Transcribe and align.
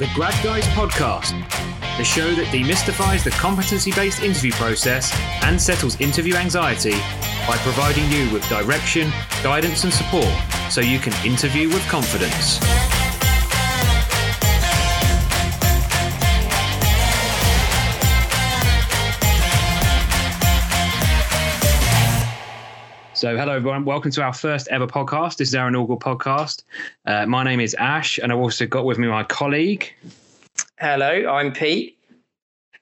the 0.00 0.08
Grad 0.14 0.32
Guys 0.42 0.64
podcast, 0.68 1.38
the 1.98 2.04
show 2.04 2.34
that 2.34 2.46
demystifies 2.46 3.22
the 3.22 3.28
competency 3.32 3.92
based 3.92 4.22
interview 4.22 4.50
process 4.52 5.14
and 5.42 5.60
settles 5.60 6.00
interview 6.00 6.36
anxiety 6.36 6.94
by 7.46 7.58
providing 7.58 8.10
you 8.10 8.32
with 8.32 8.42
direction, 8.48 9.10
guidance, 9.42 9.84
and 9.84 9.92
support 9.92 10.32
so 10.70 10.80
you 10.80 10.98
can 10.98 11.12
interview 11.22 11.68
with 11.68 11.86
confidence. 11.88 12.58
So, 23.20 23.36
hello 23.36 23.52
everyone. 23.52 23.84
Welcome 23.84 24.10
to 24.12 24.22
our 24.22 24.32
first 24.32 24.66
ever 24.68 24.86
podcast. 24.86 25.36
This 25.36 25.48
is 25.48 25.54
our 25.54 25.68
inaugural 25.68 25.98
podcast. 25.98 26.62
Uh, 27.04 27.26
my 27.26 27.44
name 27.44 27.60
is 27.60 27.74
Ash, 27.74 28.16
and 28.16 28.32
I've 28.32 28.38
also 28.38 28.64
got 28.64 28.86
with 28.86 28.96
me 28.96 29.08
my 29.08 29.24
colleague. 29.24 29.92
Hello, 30.78 31.30
I'm 31.30 31.52
Pete. 31.52 31.98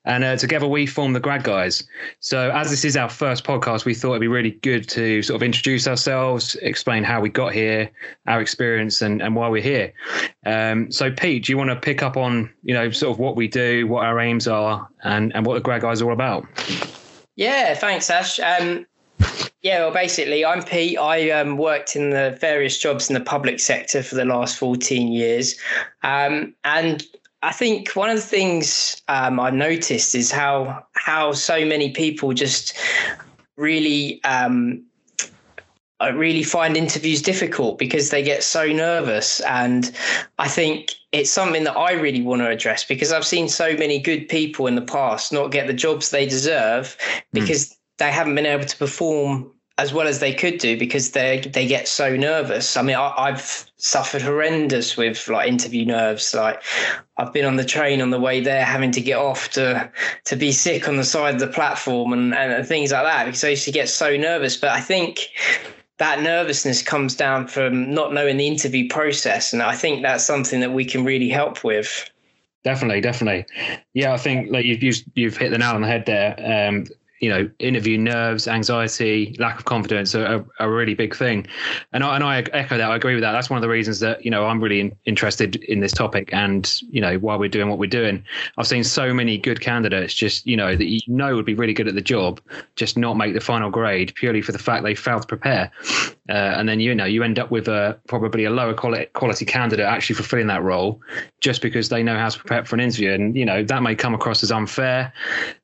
And 0.05 0.23
uh, 0.23 0.37
together 0.37 0.69
we 0.69 0.87
form 0.87 1.13
the 1.13 1.19
Grad 1.19 1.43
Guys. 1.43 1.83
So, 2.21 2.53
as 2.53 2.71
this 2.71 2.85
is 2.85 2.97
our 2.97 3.09
first 3.09 3.43
podcast, 3.43 3.85
we 3.85 3.95
thought 3.95 4.11
it'd 4.11 4.21
be 4.21 4.29
really 4.29 4.53
good 4.53 4.89
to 4.91 5.23
sort 5.25 5.35
of 5.35 5.43
introduce 5.43 5.89
ourselves, 5.89 6.55
explain 6.63 7.03
how 7.03 7.21
we 7.21 7.31
got 7.31 7.53
here, 7.53 7.91
our 8.29 8.41
experience, 8.41 9.03
and, 9.03 9.21
and 9.21 9.35
why 9.35 9.49
we're 9.49 9.61
here. 9.61 9.93
Um, 10.47 10.93
so, 10.93 11.11
Pete, 11.11 11.47
do 11.47 11.53
you 11.53 11.59
want 11.59 11.71
to 11.71 11.77
pick 11.81 12.01
up 12.01 12.17
on, 12.17 12.49
you 12.63 12.75
know, 12.75 12.93
sort 12.93 13.13
of 13.13 13.19
what 13.19 13.35
we 13.35 13.49
do, 13.49 13.89
what 13.89 14.07
our 14.07 14.21
aims 14.21 14.47
are, 14.47 14.89
and, 15.03 15.35
and 15.35 15.45
what 15.45 15.55
the 15.55 15.61
Grad 15.61 15.83
Guys 15.83 16.01
are 16.01 16.05
all 16.05 16.13
about? 16.13 16.47
Yeah, 17.35 17.75
thanks, 17.75 18.09
Ash. 18.09 18.39
Um, 18.39 18.87
yeah, 19.63 19.81
well, 19.81 19.93
basically, 19.93 20.45
I'm 20.45 20.63
Pete. 20.63 20.99
I 20.99 21.31
um, 21.31 21.57
worked 21.57 21.97
in 21.97 22.11
the 22.11 22.37
various 22.41 22.79
jobs 22.79 23.11
in 23.11 23.15
the 23.15 23.21
public 23.21 23.61
sector 23.61 24.03
for 24.03 24.15
the 24.15 24.25
last 24.25 24.57
14 24.57 25.13
years. 25.13 25.57
Um, 26.03 26.55
and 26.65 27.05
I 27.43 27.53
think 27.53 27.91
one 27.93 28.11
of 28.11 28.17
the 28.17 28.23
things 28.23 29.03
um, 29.09 29.41
I 29.41 29.51
noticed 29.51 30.15
is 30.15 30.31
how 30.31 30.85
how 30.95 31.33
so 31.33 31.65
many 31.65 31.91
people 31.91 32.33
just 32.33 32.77
really 33.57 34.23
um, 34.25 34.85
I 36.01 36.09
really 36.09 36.45
find 36.45 36.77
interviews 36.77 37.21
difficult 37.21 37.79
because 37.79 38.11
they 38.11 38.23
get 38.23 38.45
so 38.45 38.67
nervous. 38.67 39.41
And 39.41 39.91
I 40.39 40.47
think 40.47 40.95
it's 41.11 41.31
something 41.31 41.65
that 41.65 41.77
I 41.77 41.93
really 41.93 42.23
want 42.23 42.41
to 42.43 42.49
address 42.49 42.85
because 42.85 43.11
I've 43.11 43.27
seen 43.27 43.49
so 43.49 43.77
many 43.77 43.99
good 43.99 44.29
people 44.29 44.69
in 44.69 44.77
the 44.77 44.83
past 44.83 45.33
not 45.33 45.51
get 45.51 45.67
the 45.67 45.73
jobs 45.73 46.11
they 46.11 46.25
deserve 46.27 46.97
because 47.33 47.71
mm. 47.71 47.78
They 47.99 48.11
haven't 48.11 48.35
been 48.35 48.47
able 48.47 48.65
to 48.65 48.77
perform 48.77 49.53
as 49.79 49.95
well 49.95 50.09
as 50.09 50.19
they 50.19 50.35
could 50.35 50.59
do 50.59 50.77
because 50.77 51.13
they 51.13 51.41
they 51.53 51.67
get 51.67 51.87
so 51.87 52.17
nervous. 52.17 52.77
I 52.77 52.83
mean, 52.83 52.97
I, 52.97 53.31
have 53.31 53.71
suffered 53.77 54.23
horrendous 54.23 54.97
with 54.97 55.29
like 55.29 55.49
interview 55.49 55.87
nerves. 55.87 56.35
Like 56.35 56.61
I've 57.17 57.33
been 57.33 57.45
on 57.45 57.57
the 57.57 57.65
train 57.65 58.03
on 58.03 58.11
the 58.11 58.19
way 58.19 58.41
there, 58.41 58.65
having 58.65 58.91
to 58.91 59.01
get 59.01 59.19
off 59.19 59.51
to 59.51 59.91
to 60.25 60.37
be 60.37 60.51
sick 60.51 60.89
on 60.89 60.97
the 60.97 61.05
side 61.05 61.35
of 61.35 61.41
the 61.41 61.47
platform 61.47 62.13
and 62.13 62.35
and 62.35 62.67
things 62.67 62.91
like 62.91 63.05
that 63.05 63.27
because 63.27 63.45
I 63.45 63.51
used 63.51 63.65
to 63.67 63.73
get 63.73 63.89
so 63.89 64.17
nervous. 64.17 64.57
But 64.57 64.71
I 64.71 64.81
think 64.81 65.21
that 65.99 66.23
nervousness 66.23 66.83
comes 66.83 67.15
down 67.15 67.47
from 67.47 67.93
not 67.95 68.13
knowing 68.13 68.37
the 68.37 68.49
interview 68.49 68.89
process, 68.89 69.53
and 69.53 69.63
I 69.63 69.77
think 69.77 70.03
that's 70.03 70.25
something 70.25 70.59
that 70.61 70.73
we 70.73 70.85
can 70.85 71.05
really 71.05 71.29
help 71.29 71.63
with. 71.63 72.11
Definitely, 72.65 73.01
definitely. 73.01 73.47
Yeah, 73.95 74.13
I 74.13 74.17
think 74.17 74.51
like 74.51 74.65
you've 74.65 74.83
you've, 74.83 75.03
you've 75.15 75.37
hit 75.37 75.51
the 75.51 75.59
nail 75.59 75.75
on 75.75 75.83
the 75.83 75.87
head 75.87 76.07
there. 76.07 76.35
Um, 76.69 76.87
you 77.21 77.29
know, 77.29 77.51
interview 77.59 77.99
nerves, 77.99 78.47
anxiety, 78.47 79.35
lack 79.39 79.59
of 79.59 79.65
confidence 79.65 80.15
are, 80.15 80.45
a 80.61 80.71
really 80.71 80.95
big 80.95 81.15
thing. 81.15 81.47
And 81.93 82.05
I, 82.05 82.15
and 82.15 82.25
I 82.25 82.41
echo 82.53 82.79
that. 82.79 82.91
I 82.91 82.97
agree 82.97 83.15
with 83.15 83.23
that. 83.23 83.33
That's 83.33 83.51
one 83.51 83.57
of 83.57 83.63
the 83.63 83.69
reasons 83.69 84.01
that, 84.01 84.25
you 84.25 84.31
know, 84.31 84.47
I'm 84.47 84.61
really 84.61 84.81
in, 84.81 84.97
interested 85.05 85.57
in 85.57 85.81
this 85.81 85.93
topic 85.93 86.31
and, 86.33 86.81
you 86.91 87.01
know, 87.01 87.19
why 87.19 87.37
we're 87.37 87.49
doing 87.49 87.69
what 87.69 87.79
we're 87.79 87.87
doing. 87.87 88.25
I've 88.57 88.67
seen 88.67 88.85
so 88.85 89.13
many 89.13 89.39
good 89.39 89.61
candidates 89.61 90.15
just, 90.15 90.47
you 90.47 90.57
know, 90.57 90.77
that 90.77 90.87
you 90.87 91.01
know 91.07 91.35
would 91.35 91.47
be 91.47 91.55
really 91.55 91.75
good 91.75 91.89
at 91.89 91.95
the 91.95 92.01
job, 92.01 92.41
just 92.77 92.97
not 92.97 93.17
make 93.17 93.35
the 93.35 93.41
final 93.41 93.71
grade 93.71 94.15
purely 94.15 94.43
for 94.43 94.53
the 94.53 94.59
fact 94.59 94.85
they 94.85 94.95
failed 94.95 95.23
to 95.23 95.29
prepare. 95.29 95.71
Uh, 96.29 96.55
and 96.57 96.69
then, 96.69 96.81
you 96.81 96.95
know, 96.95 97.05
you 97.05 97.23
end 97.23 97.39
up 97.39 97.51
with 97.51 97.69
a 97.69 97.99
probably 98.07 98.45
a 98.45 98.51
lower 98.51 98.75
quality, 98.75 99.07
quality 99.15 99.45
candidate 99.45 99.87
actually 99.87 100.15
fulfilling 100.15 100.47
that 100.47 100.63
role 100.63 101.01
just 101.41 101.63
because 101.63 101.89
they 101.89 102.03
know 102.03 102.19
how 102.19 102.29
to 102.29 102.39
prepare 102.39 102.65
for 102.65 102.77
an 102.77 102.81
interview. 102.81 103.13
And, 103.13 103.37
you 103.37 103.45
know, 103.45 103.63
that 103.65 103.83
may 103.83 103.95
come 103.95 104.15
across 104.15 104.43
as 104.43 104.53
unfair. 104.53 105.13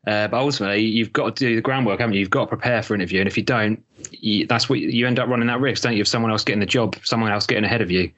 Uh, 0.07 0.29
but 0.29 0.39
ultimately, 0.39 0.83
you've 0.83 1.13
got 1.13 1.37
to 1.37 1.47
do 1.47 1.55
the 1.55 1.63
groundwork, 1.63 2.01
haven't 2.01 2.15
you? 2.15 2.21
You've 2.21 2.31
got 2.31 2.43
to 2.43 2.47
prepare 2.49 2.83
for 2.83 2.95
an 2.95 3.01
interview, 3.01 3.21
and 3.21 3.29
if 3.29 3.37
you 3.37 3.43
don't, 3.43 3.83
you, 4.13 4.47
that's 4.47 4.69
what 4.69 4.79
you 4.79 5.07
end 5.07 5.19
up 5.19 5.29
running 5.29 5.47
that 5.49 5.61
risk, 5.61 5.83
don't 5.83 5.95
you? 5.95 6.03
Of 6.03 6.09
someone 6.09 6.31
else 6.31 6.45
getting 6.45 6.61
the 6.61 6.67
job, 6.67 6.97
someone 7.03 7.31
else 7.31 7.47
getting 7.47 7.65
ahead 7.65 7.81
of 7.81 7.91
you. 7.91 8.11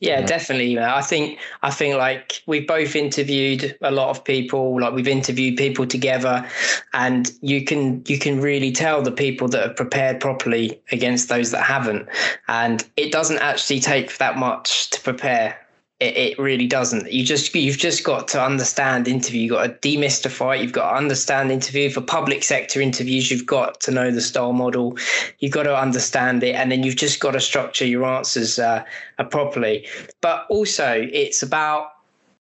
Yeah, 0.00 0.22
definitely. 0.22 0.78
I 0.78 1.02
think 1.02 1.38
I 1.62 1.70
think 1.70 1.96
like 1.96 2.42
we've 2.46 2.66
both 2.66 2.96
interviewed 2.96 3.76
a 3.82 3.90
lot 3.90 4.10
of 4.10 4.24
people, 4.24 4.80
like 4.80 4.94
we've 4.94 5.08
interviewed 5.08 5.56
people 5.56 5.86
together, 5.86 6.46
and 6.92 7.30
you 7.42 7.64
can 7.64 8.02
you 8.06 8.18
can 8.18 8.40
really 8.40 8.72
tell 8.72 9.02
the 9.02 9.12
people 9.12 9.48
that 9.48 9.62
have 9.62 9.76
prepared 9.76 10.20
properly 10.20 10.80
against 10.92 11.28
those 11.28 11.50
that 11.50 11.62
haven't, 11.62 12.08
and 12.48 12.86
it 12.96 13.12
doesn't 13.12 13.38
actually 13.38 13.80
take 13.80 14.18
that 14.18 14.36
much 14.36 14.90
to 14.90 15.00
prepare 15.00 15.58
it, 16.00 16.16
it 16.16 16.38
really 16.38 16.66
doesn't. 16.66 17.12
You 17.12 17.24
just 17.24 17.54
you've 17.54 17.78
just 17.78 18.04
got 18.04 18.26
to 18.28 18.42
understand 18.42 19.06
interview. 19.06 19.42
You've 19.42 19.52
got 19.52 19.82
to 19.82 19.88
demystify 19.88 20.56
it. 20.58 20.62
You've 20.62 20.72
got 20.72 20.90
to 20.90 20.96
understand 20.96 21.52
interview. 21.52 21.90
For 21.90 22.00
public 22.00 22.42
sector 22.42 22.80
interviews, 22.80 23.30
you've 23.30 23.46
got 23.46 23.80
to 23.82 23.90
know 23.90 24.10
the 24.10 24.20
star 24.20 24.52
model. 24.52 24.96
You've 25.38 25.52
got 25.52 25.64
to 25.64 25.76
understand 25.76 26.42
it, 26.42 26.54
and 26.54 26.72
then 26.72 26.82
you've 26.82 26.96
just 26.96 27.20
got 27.20 27.32
to 27.32 27.40
structure 27.40 27.86
your 27.86 28.04
answers 28.06 28.58
uh, 28.58 28.84
properly. 29.30 29.86
But 30.20 30.46
also, 30.48 31.08
it's 31.12 31.42
about 31.42 31.90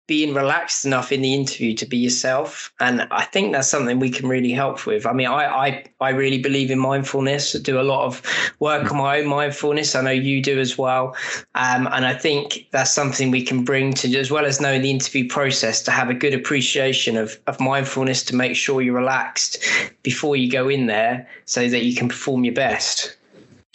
being 0.07 0.35
relaxed 0.35 0.85
enough 0.85 1.13
in 1.13 1.23
the 1.23 1.33
interview 1.33 1.75
to 1.75 1.87
be 1.87 1.97
yourself. 1.97 2.73
And 2.81 3.03
i 3.11 3.25
think 3.25 3.53
that's 3.53 3.69
something 3.69 3.99
we 3.99 4.11
can 4.11 4.29
really 4.29 4.53
help 4.53 4.87
with. 4.87 5.07
I 5.07 5.13
mean 5.13 5.29
i 5.29 5.45
i, 5.45 5.85
I 6.01 6.11
really 6.11 6.39
believe 6.39 6.71
in 6.71 6.79
mindfulness. 6.79 7.57
I 7.57 7.59
do 7.61 7.81
a 7.81 7.83
lot 7.83 8.05
of 8.05 8.23
work 8.61 8.91
on 8.91 8.99
my 8.99 9.21
own 9.21 9.27
mindfulness. 9.27 9.95
I 9.95 10.03
know 10.03 10.11
you 10.11 10.43
do 10.43 10.61
as 10.61 10.77
well. 10.77 11.17
Um, 11.55 11.89
and 11.93 12.05
i 12.05 12.15
think 12.15 12.67
that's 12.71 12.93
something 12.93 13.31
we 13.31 13.43
can 13.43 13.65
bring 13.65 13.93
to 13.95 14.19
as 14.19 14.31
well 14.31 14.45
as 14.45 14.61
knowing 14.61 14.83
the 14.83 14.91
interview 14.91 15.29
process 15.29 15.83
to 15.83 15.91
have 15.91 16.11
a 16.11 16.15
good 16.15 16.35
appreciation 16.35 17.17
of, 17.17 17.39
of 17.47 17.59
mindfulness 17.61 18.23
to 18.25 18.37
make 18.37 18.57
sure 18.57 18.83
you're 18.83 18.95
relaxed 18.95 19.59
before 20.03 20.37
you 20.37 20.51
go 20.51 20.69
in 20.69 20.87
there 20.87 21.27
so 21.45 21.69
that 21.69 21.85
you 21.85 21.95
can 21.95 22.09
perform 22.09 22.45
your 22.45 22.55
best 22.55 23.17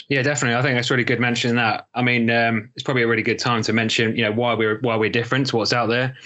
yeah, 0.09 0.23
definitely. 0.23 0.57
I 0.57 0.63
think 0.63 0.75
that's 0.75 0.89
really 0.89 1.03
good 1.03 1.19
mentioning 1.19 1.55
that. 1.57 1.87
I 1.93 2.01
mean, 2.01 2.29
um, 2.31 2.71
it's 2.75 2.83
probably 2.83 3.03
a 3.03 3.07
really 3.07 3.21
good 3.21 3.37
time 3.37 3.61
to 3.63 3.73
mention, 3.73 4.15
you 4.15 4.23
know, 4.23 4.31
why 4.31 4.55
we're 4.55 4.79
why 4.81 4.95
we're 4.95 5.11
different 5.11 5.53
what's 5.53 5.71
out 5.71 5.85
there. 5.85 6.17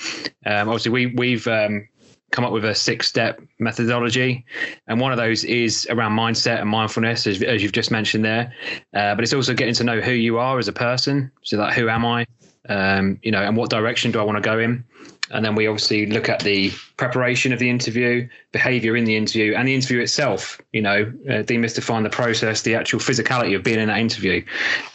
Um, 0.45 0.69
obviously, 0.69 0.91
we 0.91 1.07
we've 1.07 1.45
um, 1.47 1.87
come 2.31 2.45
up 2.45 2.53
with 2.53 2.63
a 2.63 2.73
six 2.73 3.09
step 3.09 3.41
methodology, 3.59 4.45
and 4.87 5.01
one 5.01 5.11
of 5.11 5.17
those 5.17 5.43
is 5.43 5.85
around 5.89 6.13
mindset 6.13 6.61
and 6.61 6.69
mindfulness, 6.69 7.27
as, 7.27 7.43
as 7.43 7.61
you've 7.61 7.73
just 7.73 7.91
mentioned 7.91 8.23
there. 8.23 8.53
Uh, 8.93 9.15
but 9.15 9.23
it's 9.23 9.33
also 9.33 9.53
getting 9.53 9.73
to 9.73 9.83
know 9.83 9.99
who 9.99 10.13
you 10.13 10.39
are 10.39 10.57
as 10.59 10.69
a 10.69 10.73
person. 10.73 11.29
So, 11.43 11.57
like, 11.57 11.73
who 11.73 11.89
am 11.89 12.05
I? 12.05 12.25
Um, 12.69 13.19
you 13.21 13.31
know, 13.31 13.41
and 13.41 13.57
what 13.57 13.69
direction 13.69 14.11
do 14.11 14.19
I 14.21 14.23
want 14.23 14.37
to 14.37 14.41
go 14.41 14.59
in? 14.59 14.85
And 15.31 15.43
then 15.43 15.55
we 15.55 15.67
obviously 15.67 16.05
look 16.05 16.29
at 16.29 16.41
the 16.41 16.71
preparation 16.97 17.53
of 17.53 17.59
the 17.59 17.69
interview, 17.69 18.27
behaviour 18.51 18.95
in 18.95 19.05
the 19.05 19.15
interview, 19.15 19.55
and 19.55 19.67
the 19.67 19.75
interview 19.75 19.99
itself. 19.99 20.59
You 20.73 20.81
know, 20.81 21.13
uh, 21.27 21.43
demystifying 21.43 22.03
the 22.03 22.09
process, 22.09 22.61
the 22.61 22.75
actual 22.75 22.99
physicality 22.99 23.55
of 23.55 23.63
being 23.63 23.79
in 23.79 23.87
that 23.87 23.99
interview. 23.99 24.43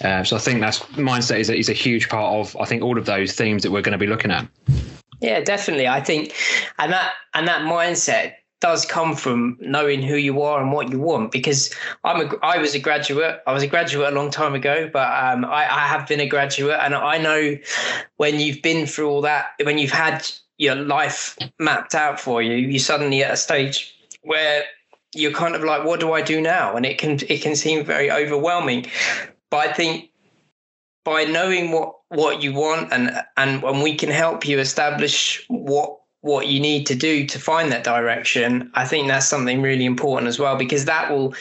Uh, 0.02 0.24
so 0.24 0.36
I 0.36 0.38
think 0.38 0.60
that's 0.60 0.80
mindset 0.80 1.40
is 1.40 1.50
a, 1.50 1.56
is 1.56 1.68
a 1.68 1.74
huge 1.74 2.08
part 2.08 2.34
of 2.34 2.60
I 2.60 2.66
think 2.66 2.82
all 2.82 2.98
of 2.98 3.06
those 3.06 3.32
themes 3.32 3.62
that 3.62 3.70
we're 3.70 3.82
going 3.82 3.92
to 3.92 3.98
be 3.98 4.06
looking 4.06 4.30
at. 4.30 4.46
Yeah, 5.20 5.40
definitely. 5.40 5.88
I 5.88 6.00
think, 6.00 6.34
and 6.78 6.92
that 6.92 7.12
and 7.34 7.48
that 7.48 7.62
mindset 7.62 8.34
does 8.60 8.84
come 8.84 9.14
from 9.14 9.56
knowing 9.60 10.02
who 10.02 10.16
you 10.16 10.42
are 10.42 10.60
and 10.60 10.72
what 10.72 10.90
you 10.90 10.98
want 10.98 11.30
because 11.30 11.72
I'm 12.04 12.26
a 12.26 12.36
I 12.42 12.58
was 12.58 12.74
a 12.74 12.78
graduate 12.78 13.40
I 13.46 13.52
was 13.52 13.62
a 13.62 13.68
graduate 13.68 14.12
a 14.12 14.16
long 14.16 14.30
time 14.30 14.54
ago 14.54 14.90
but 14.92 15.08
um, 15.08 15.44
I, 15.44 15.62
I 15.64 15.86
have 15.86 16.08
been 16.08 16.20
a 16.20 16.26
graduate 16.26 16.78
and 16.80 16.94
I 16.94 17.18
know 17.18 17.56
when 18.16 18.40
you've 18.40 18.62
been 18.62 18.86
through 18.86 19.08
all 19.08 19.22
that 19.22 19.50
when 19.62 19.78
you've 19.78 19.92
had 19.92 20.26
your 20.56 20.74
life 20.74 21.38
mapped 21.60 21.94
out 21.94 22.18
for 22.18 22.42
you 22.42 22.54
you 22.54 22.78
suddenly 22.78 23.22
at 23.22 23.32
a 23.32 23.36
stage 23.36 23.94
where 24.22 24.64
you're 25.14 25.32
kind 25.32 25.54
of 25.54 25.62
like 25.62 25.84
what 25.84 26.00
do 26.00 26.12
I 26.12 26.22
do 26.22 26.40
now? 26.40 26.76
And 26.76 26.84
it 26.84 26.98
can 26.98 27.18
it 27.28 27.42
can 27.42 27.56
seem 27.56 27.84
very 27.84 28.10
overwhelming 28.10 28.86
but 29.50 29.68
I 29.68 29.72
think 29.72 30.10
by 31.04 31.24
knowing 31.24 31.70
what 31.70 31.94
what 32.08 32.42
you 32.42 32.52
want 32.52 32.92
and 32.92 33.10
and 33.36 33.62
and 33.62 33.82
we 33.82 33.94
can 33.94 34.10
help 34.10 34.46
you 34.46 34.58
establish 34.58 35.44
what 35.48 35.98
what 36.20 36.48
you 36.48 36.60
need 36.60 36.86
to 36.86 36.94
do 36.94 37.26
to 37.26 37.38
find 37.38 37.70
that 37.72 37.84
direction, 37.84 38.70
I 38.74 38.84
think 38.84 39.08
that's 39.08 39.26
something 39.26 39.62
really 39.62 39.84
important 39.84 40.28
as 40.28 40.38
well 40.38 40.56
because 40.56 40.84
that 40.86 41.10
will 41.10 41.34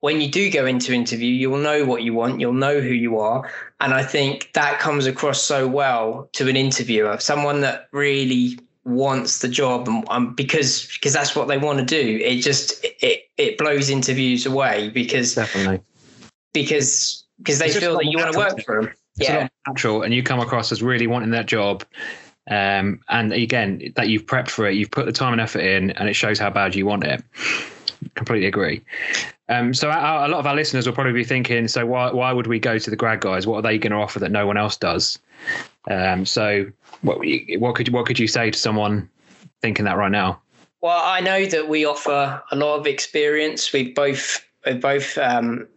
when 0.00 0.20
you 0.20 0.30
do 0.30 0.50
go 0.50 0.64
into 0.64 0.94
interview, 0.94 1.28
you'll 1.28 1.58
know 1.58 1.84
what 1.84 2.02
you 2.02 2.14
want, 2.14 2.40
you'll 2.40 2.54
know 2.54 2.80
who 2.80 2.88
you 2.88 3.18
are. 3.18 3.50
And 3.80 3.92
I 3.92 4.02
think 4.02 4.50
that 4.54 4.80
comes 4.80 5.06
across 5.06 5.42
so 5.42 5.68
well 5.68 6.28
to 6.32 6.48
an 6.48 6.56
interviewer, 6.56 7.18
someone 7.18 7.60
that 7.60 7.88
really 7.92 8.58
wants 8.84 9.40
the 9.40 9.48
job 9.48 9.86
and 9.86 10.04
um, 10.08 10.34
because 10.34 10.86
because 10.94 11.12
that's 11.12 11.36
what 11.36 11.48
they 11.48 11.58
want 11.58 11.78
to 11.78 11.84
do. 11.84 12.18
It 12.22 12.40
just 12.40 12.84
it 12.84 13.28
it 13.36 13.58
blows 13.58 13.90
interviews 13.90 14.46
away 14.46 14.88
because 14.88 15.34
definitely 15.34 15.80
because 16.52 17.24
because 17.38 17.58
they 17.58 17.70
feel 17.70 17.96
that 17.96 18.06
you 18.06 18.18
want 18.18 18.32
to 18.32 18.38
work 18.38 18.62
for 18.64 18.82
them. 18.82 18.92
It's 19.16 19.28
yeah. 19.28 19.48
natural, 19.66 20.02
and 20.02 20.14
you 20.14 20.22
come 20.22 20.40
across 20.40 20.72
as 20.72 20.82
really 20.82 21.06
wanting 21.06 21.30
that 21.30 21.46
job, 21.46 21.84
Um, 22.50 23.00
and 23.08 23.32
again, 23.32 23.92
that 23.96 24.08
you've 24.08 24.26
prepped 24.26 24.50
for 24.50 24.68
it, 24.68 24.74
you've 24.74 24.90
put 24.90 25.06
the 25.06 25.12
time 25.12 25.32
and 25.32 25.40
effort 25.40 25.60
in, 25.60 25.92
and 25.92 26.08
it 26.08 26.14
shows 26.14 26.38
how 26.38 26.50
bad 26.50 26.74
you 26.74 26.84
want 26.84 27.04
it. 27.04 27.22
Completely 28.14 28.48
agree. 28.48 28.82
Um, 29.48 29.72
so 29.72 29.90
our, 29.90 30.26
a 30.26 30.28
lot 30.28 30.40
of 30.40 30.46
our 30.46 30.54
listeners 30.54 30.86
will 30.86 30.94
probably 30.94 31.12
be 31.12 31.24
thinking, 31.24 31.68
so 31.68 31.86
why 31.86 32.12
why 32.12 32.32
would 32.32 32.46
we 32.46 32.58
go 32.58 32.78
to 32.78 32.90
the 32.90 32.96
grad 32.96 33.20
guys? 33.20 33.46
What 33.46 33.56
are 33.56 33.62
they 33.62 33.78
going 33.78 33.92
to 33.92 33.98
offer 33.98 34.18
that 34.18 34.30
no 34.30 34.46
one 34.46 34.56
else 34.56 34.76
does? 34.76 35.18
Um, 35.90 36.26
so 36.26 36.70
what 37.02 37.18
what 37.58 37.74
could 37.74 37.88
what 37.90 38.06
could 38.06 38.18
you 38.18 38.28
say 38.28 38.50
to 38.50 38.58
someone 38.58 39.08
thinking 39.60 39.84
that 39.84 39.96
right 39.96 40.10
now? 40.10 40.40
Well, 40.80 41.02
I 41.04 41.20
know 41.20 41.46
that 41.46 41.68
we 41.68 41.84
offer 41.84 42.42
a 42.50 42.56
lot 42.56 42.78
of 42.78 42.86
experience. 42.86 43.72
We've 43.72 43.94
both 43.94 44.44
we've 44.64 44.80
both 44.80 45.18
um, 45.18 45.68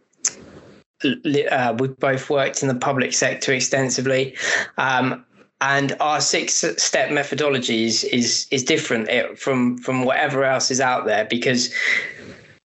uh, 1.04 1.76
we've 1.78 1.98
both 1.98 2.30
worked 2.30 2.62
in 2.62 2.68
the 2.68 2.74
public 2.74 3.12
sector 3.12 3.52
extensively. 3.52 4.36
Um, 4.78 5.24
and 5.64 5.96
our 5.98 6.20
six 6.20 6.62
step 6.76 7.10
methodology 7.10 7.84
is, 7.84 8.04
is, 8.04 8.46
is 8.50 8.62
different 8.62 9.08
eh, 9.08 9.34
from, 9.34 9.78
from 9.78 10.04
whatever 10.04 10.44
else 10.44 10.70
is 10.70 10.80
out 10.80 11.06
there 11.06 11.24
because 11.24 11.72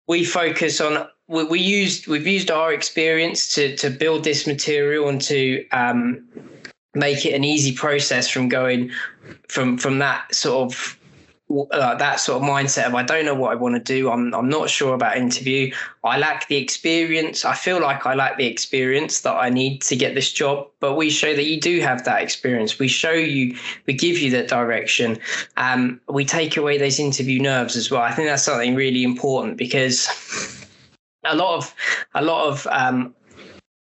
we 0.07 0.23
focus 0.23 0.79
on 0.79 1.05
we, 1.27 1.43
we 1.43 1.59
used 1.59 2.07
we've 2.07 2.25
used 2.25 2.49
our 2.49 2.71
experience 2.71 3.53
to 3.55 3.75
to 3.75 3.89
build 3.89 4.23
this 4.23 4.47
material 4.47 5.09
and 5.09 5.21
to 5.21 5.67
um, 5.69 6.25
make 6.95 7.25
it 7.25 7.33
an 7.33 7.43
easy 7.43 7.73
process 7.73 8.29
from 8.29 8.47
going 8.47 8.89
from 9.49 9.77
from 9.77 9.99
that 9.99 10.33
sort 10.33 10.71
of 10.71 10.97
uh, 11.49 11.95
that 11.95 12.19
sort 12.19 12.41
of 12.41 12.47
mindset 12.47 12.87
of 12.87 12.95
I 12.95 13.03
don't 13.03 13.23
know 13.25 13.35
what 13.35 13.51
I 13.51 13.55
want 13.55 13.75
to 13.75 13.79
do. 13.79 14.11
I'm 14.11 14.33
I'm 14.33 14.49
not 14.49 14.69
sure 14.69 14.93
about 14.93 15.17
interview. 15.17 15.73
I 16.03 16.17
lack 16.17 16.47
the 16.49 16.57
experience. 16.57 17.45
I 17.45 17.55
feel 17.55 17.81
like 17.81 18.05
I 18.05 18.15
lack 18.15 18.37
the 18.37 18.45
experience 18.45 19.21
that 19.21 19.33
I 19.33 19.49
need 19.49 19.81
to 19.83 19.95
get 19.95 20.13
this 20.13 20.31
job. 20.33 20.67
But 20.79 20.95
we 20.95 21.09
show 21.09 21.33
that 21.33 21.45
you 21.45 21.59
do 21.59 21.79
have 21.79 22.03
that 22.05 22.21
experience. 22.21 22.79
We 22.79 22.87
show 22.87 23.13
you, 23.13 23.55
we 23.85 23.93
give 23.93 24.17
you 24.17 24.29
that 24.31 24.49
direction. 24.49 25.19
Um, 25.55 26.01
we 26.09 26.25
take 26.25 26.57
away 26.57 26.77
those 26.77 26.99
interview 26.99 27.41
nerves 27.41 27.75
as 27.75 27.89
well. 27.89 28.01
I 28.01 28.11
think 28.11 28.27
that's 28.27 28.43
something 28.43 28.75
really 28.75 29.03
important 29.03 29.57
because 29.57 30.07
a 31.23 31.35
lot 31.35 31.55
of 31.55 31.75
a 32.13 32.21
lot 32.21 32.47
of 32.47 32.67
um, 32.71 33.15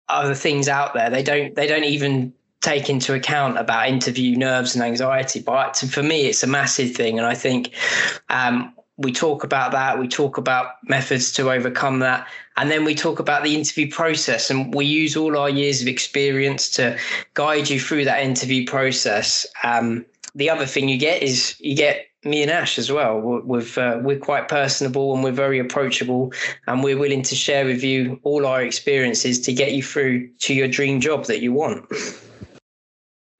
other 0.08 0.34
things 0.34 0.68
out 0.68 0.94
there 0.94 1.10
they 1.10 1.22
don't 1.22 1.54
they 1.54 1.66
don't 1.66 1.84
even 1.84 2.32
take 2.60 2.90
into 2.90 3.14
account 3.14 3.58
about 3.58 3.88
interview 3.88 4.36
nerves 4.36 4.74
and 4.74 4.84
anxiety. 4.84 5.40
But 5.40 5.76
for 5.76 6.02
me, 6.02 6.26
it's 6.26 6.42
a 6.42 6.46
massive 6.46 6.94
thing. 6.94 7.18
And 7.18 7.26
I 7.26 7.34
think 7.34 7.74
um, 8.28 8.74
we 8.96 9.12
talk 9.12 9.44
about 9.44 9.70
that. 9.72 9.98
We 9.98 10.08
talk 10.08 10.38
about 10.38 10.72
methods 10.84 11.32
to 11.32 11.50
overcome 11.50 12.00
that. 12.00 12.26
And 12.56 12.70
then 12.70 12.84
we 12.84 12.94
talk 12.94 13.20
about 13.20 13.44
the 13.44 13.54
interview 13.54 13.88
process. 13.90 14.50
And 14.50 14.74
we 14.74 14.86
use 14.86 15.16
all 15.16 15.38
our 15.38 15.48
years 15.48 15.80
of 15.80 15.88
experience 15.88 16.68
to 16.70 16.98
guide 17.34 17.70
you 17.70 17.78
through 17.78 18.04
that 18.06 18.22
interview 18.22 18.66
process. 18.66 19.46
Um, 19.62 20.04
the 20.34 20.50
other 20.50 20.66
thing 20.66 20.88
you 20.88 20.98
get 20.98 21.22
is 21.22 21.54
you 21.60 21.76
get 21.76 22.06
me 22.24 22.42
and 22.42 22.50
Ash 22.50 22.78
as 22.78 22.90
well. 22.90 23.20
We're, 23.20 23.62
uh, 23.76 24.00
we're 24.00 24.18
quite 24.18 24.48
personable 24.48 25.14
and 25.14 25.22
we're 25.22 25.30
very 25.30 25.60
approachable, 25.60 26.32
and 26.66 26.82
we're 26.82 26.98
willing 26.98 27.22
to 27.22 27.36
share 27.36 27.64
with 27.64 27.84
you 27.84 28.18
all 28.24 28.44
our 28.44 28.60
experiences 28.60 29.40
to 29.42 29.52
get 29.52 29.72
you 29.72 29.82
through 29.82 30.28
to 30.40 30.52
your 30.52 30.66
dream 30.68 31.00
job 31.00 31.26
that 31.26 31.40
you 31.40 31.52
want. 31.52 31.88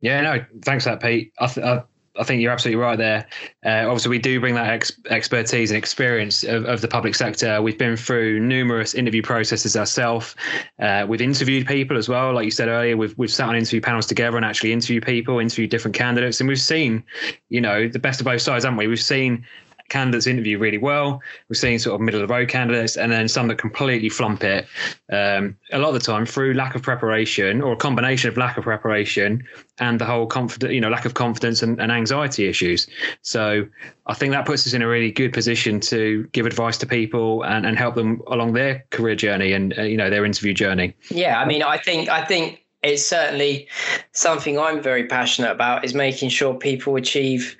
Yeah, 0.01 0.21
no, 0.21 0.45
thanks 0.63 0.85
for 0.85 0.91
that, 0.91 1.03
Pete. 1.03 1.33
I, 1.39 1.47
th- 1.47 1.67
I, 1.67 1.83
I 2.19 2.25
think 2.25 2.43
you're 2.43 2.53
absolutely 2.53 2.81
right 2.81 2.99
there. 2.99 3.27
Uh, 3.65 3.89
obviously, 3.89 4.11
we 4.11 4.19
do 4.19 4.41
bring 4.41 4.55
that 4.55 4.69
ex- 4.69 4.93
expertise 5.09 5.71
and 5.71 5.79
experience 5.79 6.43
of, 6.45 6.65
of, 6.67 6.81
the 6.81 6.89
public 6.89 7.15
sector. 7.15 7.63
We've 7.63 7.79
been 7.79 7.97
through 7.97 8.41
numerous 8.41 8.95
interview 8.95 9.23
processes 9.23 9.77
ourselves. 9.77 10.35
Uh, 10.81 11.07
we've 11.09 11.21
interviewed 11.21 11.67
people 11.67 11.97
as 11.97 12.09
well, 12.09 12.33
like 12.33 12.45
you 12.45 12.51
said 12.51 12.69
earlier. 12.69 12.97
We've 12.97 13.17
we've 13.19 13.31
sat 13.31 13.49
on 13.49 13.57
interview 13.57 13.81
panels 13.81 14.07
together 14.07 14.37
and 14.37 14.45
actually 14.45 14.73
interviewed 14.73 15.07
people, 15.07 15.39
interviewed 15.39 15.71
different 15.71 15.97
candidates, 15.97 16.41
and 16.41 16.49
we've 16.49 16.61
seen, 16.61 17.05
you 17.49 17.61
know, 17.61 17.89
the 17.89 17.99
best 17.99 18.21
of 18.21 18.25
both 18.25 18.43
sides, 18.43 18.65
haven't 18.65 18.79
we? 18.79 18.89
We've 18.89 19.01
seen 19.01 19.45
candidates 19.89 20.27
interview 20.27 20.59
really 20.59 20.79
well. 20.79 21.21
We're 21.49 21.55
seeing 21.55 21.79
sort 21.79 21.95
of 21.95 22.01
middle 22.01 22.21
of 22.21 22.29
the 22.29 22.35
road 22.35 22.49
candidates, 22.49 22.97
and 22.97 23.11
then 23.11 23.29
some 23.29 23.49
that 23.49 23.59
completely 23.59 24.09
flump 24.09 24.45
it. 24.45 24.67
Um, 25.13 25.57
a 25.73 25.79
lot 25.79 25.89
of 25.89 25.95
the 25.95 26.01
time 26.01 26.27
through 26.27 26.55
lack 26.55 26.75
of 26.75 26.83
preparation 26.83 27.61
or 27.63 27.73
a 27.73 27.77
combination 27.77 28.29
of 28.29 28.37
lack 28.37 28.57
of 28.57 28.65
preparation 28.65 29.45
and 29.79 30.01
the 30.01 30.05
whole 30.05 30.27
confidence, 30.27 30.73
you 30.73 30.81
know, 30.81 30.91
lack 30.91 31.05
of 31.05 31.15
confidence 31.15 31.63
and, 31.63 31.81
and 31.81 31.91
anxiety 31.91 32.47
issues. 32.49 32.87
So 33.23 33.67
I 34.07 34.15
think 34.15 34.33
that 34.33 34.47
puts 34.47 34.67
us 34.67 34.73
in 34.73 34.83
a 34.83 34.89
really 34.89 35.11
good 35.11 35.33
position 35.33 35.81
to 35.81 36.29
give 36.33 36.47
advice 36.47 36.79
to 36.79 36.87
people 36.87 37.45
and, 37.45 37.65
and 37.65 37.79
help 37.79 37.95
them 37.95 38.23
along 38.29 38.53
their 38.53 38.85
career 38.91 39.15
journey 39.15 39.53
and 39.53 39.77
uh, 39.79 39.83
you 39.83 39.97
know 39.97 40.11
their 40.11 40.25
interview 40.25 40.55
journey. 40.55 40.95
Yeah, 41.11 41.41
I 41.41 41.45
mean, 41.45 41.63
I 41.63 41.79
think 41.79 42.09
I 42.09 42.25
think 42.25 42.65
it's 42.83 43.05
certainly 43.05 43.69
something 44.13 44.59
I'm 44.59 44.81
very 44.81 45.07
passionate 45.07 45.51
about 45.51 45.85
is 45.85 45.95
making 45.95 46.29
sure 46.29 46.55
people 46.55 46.97
achieve 46.97 47.57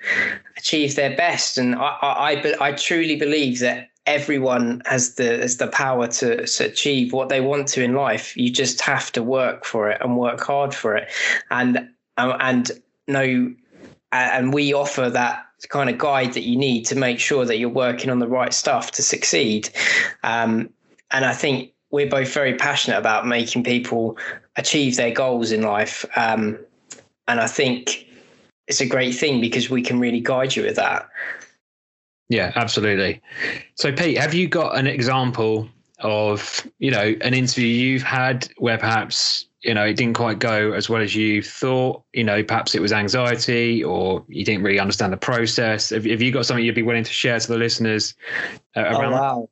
achieve 0.57 0.95
their 0.95 1.15
best, 1.15 1.57
and 1.57 1.75
I 1.75 1.97
I, 2.01 2.55
I, 2.61 2.71
truly 2.73 3.15
believe 3.15 3.59
that 3.59 3.89
everyone 4.05 4.81
has 4.85 5.15
the 5.15 5.37
has 5.39 5.57
the 5.57 5.67
power 5.67 6.07
to, 6.07 6.45
to 6.45 6.65
achieve 6.65 7.11
what 7.11 7.29
they 7.29 7.41
want 7.41 7.67
to 7.69 7.83
in 7.83 7.93
life. 7.93 8.35
You 8.37 8.49
just 8.49 8.81
have 8.81 9.11
to 9.13 9.23
work 9.23 9.65
for 9.65 9.89
it 9.89 10.01
and 10.01 10.17
work 10.17 10.41
hard 10.41 10.73
for 10.73 10.95
it, 10.95 11.09
and 11.51 11.89
um, 12.17 12.35
and 12.39 12.71
no, 13.07 13.53
and 14.11 14.53
we 14.53 14.73
offer 14.73 15.09
that 15.09 15.45
kind 15.67 15.89
of 15.89 15.97
guide 15.97 16.33
that 16.33 16.43
you 16.43 16.55
need 16.55 16.85
to 16.85 16.95
make 16.95 17.19
sure 17.19 17.43
that 17.43 17.57
you're 17.57 17.69
working 17.69 18.09
on 18.09 18.19
the 18.19 18.27
right 18.27 18.53
stuff 18.53 18.91
to 18.91 19.01
succeed. 19.01 19.69
Um, 20.23 20.69
and 21.11 21.25
I 21.25 21.33
think 21.33 21.73
we're 21.91 22.09
both 22.09 22.33
very 22.33 22.55
passionate 22.55 22.97
about 22.97 23.25
making 23.25 23.63
people 23.63 24.17
achieve 24.55 24.95
their 24.95 25.11
goals 25.11 25.51
in 25.51 25.61
life. 25.61 26.05
Um, 26.15 26.57
and 27.27 27.39
I 27.39 27.47
think 27.47 28.07
it's 28.67 28.81
a 28.81 28.85
great 28.85 29.15
thing 29.15 29.41
because 29.41 29.69
we 29.69 29.81
can 29.81 29.99
really 29.99 30.19
guide 30.19 30.55
you 30.55 30.63
with 30.63 30.75
that. 30.75 31.09
Yeah, 32.29 32.51
absolutely. 32.55 33.21
So, 33.75 33.91
Pete, 33.91 34.17
have 34.17 34.33
you 34.33 34.47
got 34.47 34.77
an 34.77 34.85
example 34.85 35.67
of 36.01 36.65
you 36.77 36.91
know 36.91 37.15
an 37.21 37.33
interview 37.33 37.67
you've 37.67 38.03
had 38.03 38.47
where 38.57 38.77
perhaps 38.77 39.47
you 39.61 39.73
know 39.73 39.83
it 39.83 39.95
didn't 39.95 40.13
quite 40.13 40.39
go 40.39 40.71
as 40.71 40.89
well 40.89 41.01
as 41.01 41.15
you 41.15 41.41
thought? 41.41 42.03
You 42.13 42.23
know, 42.23 42.43
perhaps 42.43 42.75
it 42.75 42.81
was 42.81 42.93
anxiety 42.93 43.83
or 43.83 44.23
you 44.27 44.45
didn't 44.45 44.61
really 44.61 44.79
understand 44.79 45.11
the 45.11 45.17
process. 45.17 45.89
Have, 45.89 46.05
have 46.05 46.21
you 46.21 46.31
got 46.31 46.45
something 46.45 46.63
you'd 46.63 46.75
be 46.75 46.83
willing 46.83 47.03
to 47.03 47.11
share 47.11 47.39
to 47.39 47.47
the 47.47 47.57
listeners 47.57 48.13
uh, 48.75 48.81
oh, 48.81 48.99
around? 48.99 49.13
Oh, 49.13 49.17
wow. 49.17 49.49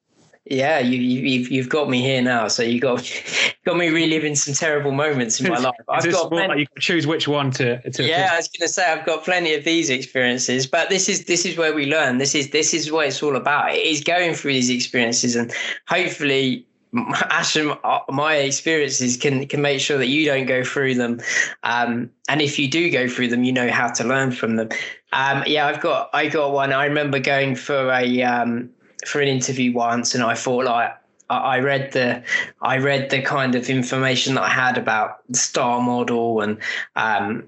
Yeah, 0.49 0.79
you, 0.79 0.99
you 0.99 1.41
have 1.41 1.51
you've 1.51 1.69
got 1.69 1.89
me 1.89 2.01
here 2.01 2.21
now. 2.21 2.47
So 2.47 2.63
you 2.63 2.79
got 2.79 3.03
got 3.65 3.77
me 3.77 3.89
reliving 3.89 4.35
some 4.35 4.53
terrible 4.53 4.91
moments 4.91 5.39
in 5.41 5.49
my 5.49 5.57
life. 5.59 5.75
I've 5.89 6.09
got 6.11 6.29
plenty, 6.29 6.61
you 6.61 6.67
can 6.67 6.81
choose 6.81 7.05
which 7.05 7.27
one 7.27 7.51
to. 7.51 7.81
to 7.89 8.03
yeah, 8.03 8.29
I 8.31 8.37
was 8.37 8.47
going 8.47 8.67
to 8.67 8.73
say 8.73 8.85
I've 8.85 9.05
got 9.05 9.23
plenty 9.23 9.53
of 9.53 9.63
these 9.63 9.89
experiences, 9.89 10.65
but 10.65 10.89
this 10.89 11.09
is 11.09 11.25
this 11.25 11.45
is 11.45 11.57
where 11.57 11.73
we 11.73 11.85
learn. 11.85 12.17
This 12.17 12.35
is 12.35 12.51
this 12.51 12.73
is 12.73 12.91
what 12.91 13.07
it's 13.07 13.21
all 13.21 13.35
about. 13.35 13.73
It 13.73 13.85
is 13.85 14.01
going 14.01 14.35
through 14.35 14.53
these 14.53 14.69
experiences, 14.69 15.35
and 15.35 15.51
hopefully 15.87 16.65
Ash 17.29 17.55
and 17.55 17.77
my 18.09 18.35
experiences 18.35 19.17
can 19.17 19.45
can 19.47 19.61
make 19.61 19.81
sure 19.81 19.97
that 19.97 20.07
you 20.07 20.25
don't 20.25 20.45
go 20.45 20.63
through 20.63 20.95
them, 20.95 21.19
um, 21.63 22.09
and 22.29 22.41
if 22.41 22.57
you 22.57 22.69
do 22.69 22.89
go 22.89 23.07
through 23.07 23.27
them, 23.27 23.43
you 23.43 23.51
know 23.51 23.69
how 23.69 23.89
to 23.89 24.03
learn 24.03 24.31
from 24.31 24.55
them. 24.55 24.69
Um, 25.13 25.43
yeah, 25.45 25.67
I've 25.67 25.81
got 25.81 26.09
I 26.13 26.27
got 26.27 26.53
one. 26.53 26.71
I 26.71 26.85
remember 26.85 27.19
going 27.19 27.55
for 27.55 27.91
a 27.91 28.23
um, 28.23 28.69
for 29.07 29.21
an 29.21 29.27
interview 29.27 29.73
once, 29.73 30.13
and 30.13 30.23
I 30.23 30.35
thought 30.35 30.65
like 30.65 30.95
I 31.29 31.59
read 31.59 31.91
the 31.91 32.23
I 32.61 32.77
read 32.77 33.09
the 33.09 33.21
kind 33.21 33.55
of 33.55 33.69
information 33.69 34.35
that 34.35 34.43
I 34.43 34.49
had 34.49 34.77
about 34.77 35.19
the 35.29 35.37
star 35.37 35.81
model 35.81 36.41
and 36.41 36.57
um, 36.95 37.43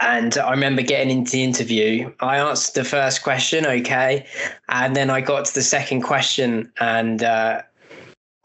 and 0.00 0.38
I 0.38 0.50
remember 0.50 0.82
getting 0.82 1.10
into 1.10 1.32
the 1.32 1.44
interview. 1.44 2.12
I 2.20 2.38
answered 2.38 2.74
the 2.74 2.88
first 2.88 3.22
question, 3.22 3.66
okay, 3.66 4.26
and 4.68 4.96
then 4.96 5.10
I 5.10 5.20
got 5.20 5.44
to 5.44 5.54
the 5.54 5.62
second 5.62 6.02
question, 6.02 6.72
and 6.80 7.22
uh, 7.22 7.62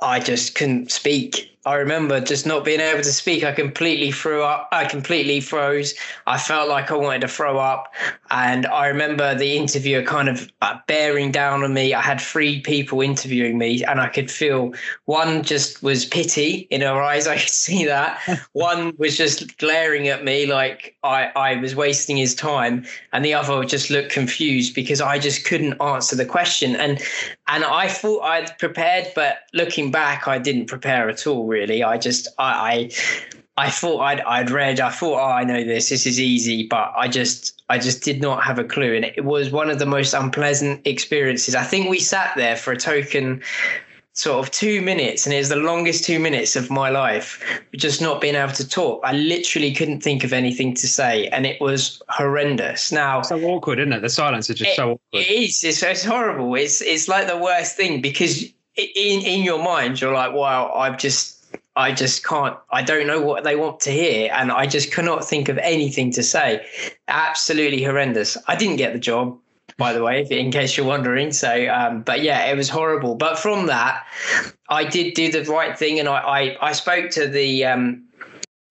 I 0.01 0.19
just 0.19 0.55
couldn't 0.55 0.91
speak. 0.91 1.54
I 1.65 1.75
remember 1.75 2.21
just 2.21 2.45
not 2.45 2.63
being 2.63 2.79
able 2.79 3.01
to 3.01 3.11
speak. 3.11 3.43
I 3.43 3.51
completely 3.51 4.11
threw 4.11 4.43
up. 4.43 4.69
I 4.71 4.85
completely 4.85 5.41
froze. 5.41 5.95
I 6.27 6.37
felt 6.37 6.69
like 6.69 6.91
I 6.91 6.95
wanted 6.95 7.21
to 7.21 7.27
throw 7.27 7.57
up. 7.57 7.91
And 8.29 8.67
I 8.67 8.87
remember 8.87 9.33
the 9.33 9.57
interviewer 9.57 10.03
kind 10.03 10.29
of 10.29 10.51
uh, 10.61 10.77
bearing 10.87 11.31
down 11.31 11.63
on 11.63 11.73
me. 11.73 11.93
I 11.93 12.01
had 12.01 12.21
three 12.21 12.61
people 12.61 13.01
interviewing 13.01 13.57
me, 13.57 13.83
and 13.83 13.99
I 13.99 14.09
could 14.09 14.29
feel 14.29 14.73
one 15.05 15.41
just 15.41 15.81
was 15.81 16.05
pity 16.05 16.67
in 16.69 16.81
her 16.81 17.01
eyes. 17.01 17.25
I 17.35 17.37
could 17.37 17.49
see 17.49 17.85
that. 17.85 18.21
one 18.53 18.93
was 18.97 19.17
just 19.17 19.57
glaring 19.57 20.07
at 20.07 20.23
me 20.23 20.45
like 20.45 20.95
I, 21.03 21.31
I 21.35 21.55
was 21.55 21.75
wasting 21.75 22.17
his 22.17 22.35
time. 22.35 22.85
And 23.11 23.25
the 23.25 23.33
other 23.33 23.63
just 23.65 23.89
looked 23.89 24.11
confused 24.11 24.75
because 24.75 25.01
I 25.01 25.17
just 25.17 25.45
couldn't 25.45 25.81
answer 25.81 26.15
the 26.15 26.25
question. 26.25 26.75
And 26.75 27.01
and 27.47 27.63
I 27.63 27.87
thought 27.87 28.21
I'd 28.21 28.57
prepared, 28.59 29.11
but 29.15 29.39
looking 29.53 29.91
back, 29.91 30.27
I 30.27 30.37
didn't 30.37 30.65
prepare 30.65 31.09
at 31.09 31.25
all 31.27 31.47
really. 31.55 31.83
I 31.83 31.97
just 31.97 32.27
I, 32.37 32.51
I 33.57 33.67
I, 33.67 33.69
thought 33.69 33.99
I'd 34.01 34.21
I'd 34.21 34.51
read. 34.51 34.79
I 34.79 34.89
thought, 34.89 35.19
oh, 35.19 35.33
I 35.41 35.43
know 35.43 35.63
this. 35.63 35.89
This 35.89 36.05
is 36.05 36.19
easy, 36.19 36.67
but 36.67 36.93
I 36.97 37.07
just 37.07 37.63
I 37.69 37.77
just 37.79 38.03
did 38.03 38.21
not 38.21 38.43
have 38.43 38.59
a 38.59 38.63
clue, 38.63 38.93
and 38.95 39.05
it 39.05 39.23
was 39.23 39.51
one 39.51 39.69
of 39.69 39.79
the 39.79 39.85
most 39.85 40.13
unpleasant 40.13 40.85
experiences. 40.85 41.55
I 41.55 41.63
think 41.63 41.89
we 41.89 41.99
sat 41.99 42.35
there 42.35 42.57
for 42.57 42.73
a 42.73 42.77
token 42.77 43.41
sort 44.15 44.39
of 44.39 44.49
two 44.51 44.81
minutes, 44.81 45.25
and 45.25 45.33
it 45.33 45.37
was 45.37 45.49
the 45.49 45.57
longest 45.57 46.05
two 46.05 46.19
minutes 46.19 46.55
of 46.55 46.71
my 46.71 46.89
life, 46.89 47.61
just 47.75 48.01
not 48.01 48.21
being 48.21 48.35
able 48.35 48.53
to 48.53 48.67
talk. 48.67 49.01
I 49.03 49.11
literally 49.11 49.73
couldn't 49.73 50.01
think 50.01 50.23
of 50.23 50.33
anything 50.33 50.73
to 50.75 50.87
say, 50.87 51.27
and 51.27 51.45
it 51.45 51.59
was 51.61 52.01
horrendous. 52.09 52.91
Now, 52.91 53.21
so 53.21 53.39
awkward, 53.43 53.79
isn't 53.79 53.93
it? 53.93 54.01
The 54.01 54.09
silence 54.09 54.49
is 54.49 54.57
just 54.57 54.71
it, 54.71 54.75
so 54.75 54.91
awkward. 54.91 55.21
It 55.21 55.29
is. 55.29 55.63
It's, 55.63 55.83
it's 55.83 56.03
horrible. 56.03 56.55
It's 56.55 56.81
it's 56.81 57.07
like 57.07 57.27
the 57.27 57.37
worst 57.37 57.75
thing 57.75 58.01
because 58.01 58.43
in 58.75 59.21
in 59.33 59.43
your 59.43 59.61
mind 59.61 60.01
you're 60.01 60.13
like, 60.13 60.33
wow, 60.33 60.71
I've 60.73 60.97
just. 60.97 61.34
I 61.75 61.91
just 61.91 62.23
can't, 62.23 62.57
I 62.71 62.81
don't 62.83 63.07
know 63.07 63.21
what 63.21 63.43
they 63.43 63.55
want 63.55 63.79
to 63.81 63.91
hear. 63.91 64.31
And 64.33 64.51
I 64.51 64.65
just 64.65 64.91
cannot 64.91 65.25
think 65.25 65.49
of 65.49 65.57
anything 65.57 66.11
to 66.13 66.23
say. 66.23 66.65
Absolutely 67.07 67.83
horrendous. 67.83 68.37
I 68.47 68.55
didn't 68.55 68.77
get 68.77 68.93
the 68.93 68.99
job 68.99 69.37
by 69.77 69.93
the 69.93 70.01
way, 70.01 70.25
in 70.29 70.51
case 70.51 70.77
you're 70.77 70.85
wondering. 70.85 71.31
So, 71.31 71.67
um, 71.67 72.01
but 72.01 72.21
yeah, 72.21 72.45
it 72.45 72.55
was 72.55 72.69
horrible. 72.69 73.15
But 73.15 73.37
from 73.37 73.67
that, 73.67 74.05
I 74.69 74.85
did 74.85 75.13
do 75.15 75.31
the 75.31 75.43
right 75.51 75.77
thing, 75.77 75.99
and 75.99 76.07
I 76.07 76.19
I, 76.19 76.57
I 76.69 76.71
spoke 76.71 77.09
to 77.11 77.27
the. 77.27 77.65
Um, 77.65 78.03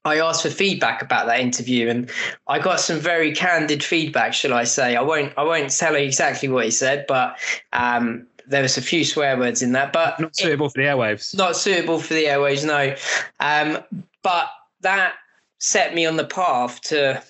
I 0.07 0.21
asked 0.21 0.43
for 0.43 0.51
feedback 0.51 1.01
about 1.01 1.27
that 1.27 1.41
interview, 1.41 1.89
and 1.89 2.11
I 2.47 2.59
got 2.59 2.81
some 2.81 2.99
very 2.99 3.33
candid 3.33 3.83
feedback. 3.83 4.35
Shall 4.35 4.55
I 4.55 4.65
say? 4.65 4.97
I 4.97 5.03
won't. 5.03 5.33
I 5.37 5.45
won't 5.45 5.77
tell 5.77 5.97
you 5.97 6.05
exactly 6.05 6.49
what 6.49 6.65
he 6.65 6.71
said, 6.71 7.07
but 7.07 7.39
um, 7.73 8.27
there 8.47 8.63
was 8.63 8.77
a 8.77 8.83
few 8.83 9.05
swear 9.05 9.39
words 9.39 9.63
in 9.63 9.73
that. 9.73 9.93
But 9.93 10.21
not 10.21 10.37
suitable 10.37 10.67
it, 10.67 10.73
for 10.73 10.83
the 10.83 10.87
airwaves. 10.87 11.37
Not 11.37 11.57
suitable 11.57 11.99
for 11.99 12.15
the 12.15 12.25
airwaves, 12.25 12.65
no. 12.65 12.95
Um, 13.41 13.83
but 14.23 14.49
that 14.81 15.15
set 15.59 15.95
me 15.95 16.07
on 16.07 16.17
the 16.17 16.25
path 16.25 16.81
to 16.83 17.23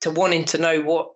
to 0.00 0.10
wanting 0.10 0.44
to 0.44 0.58
know 0.58 0.82
what 0.82 1.12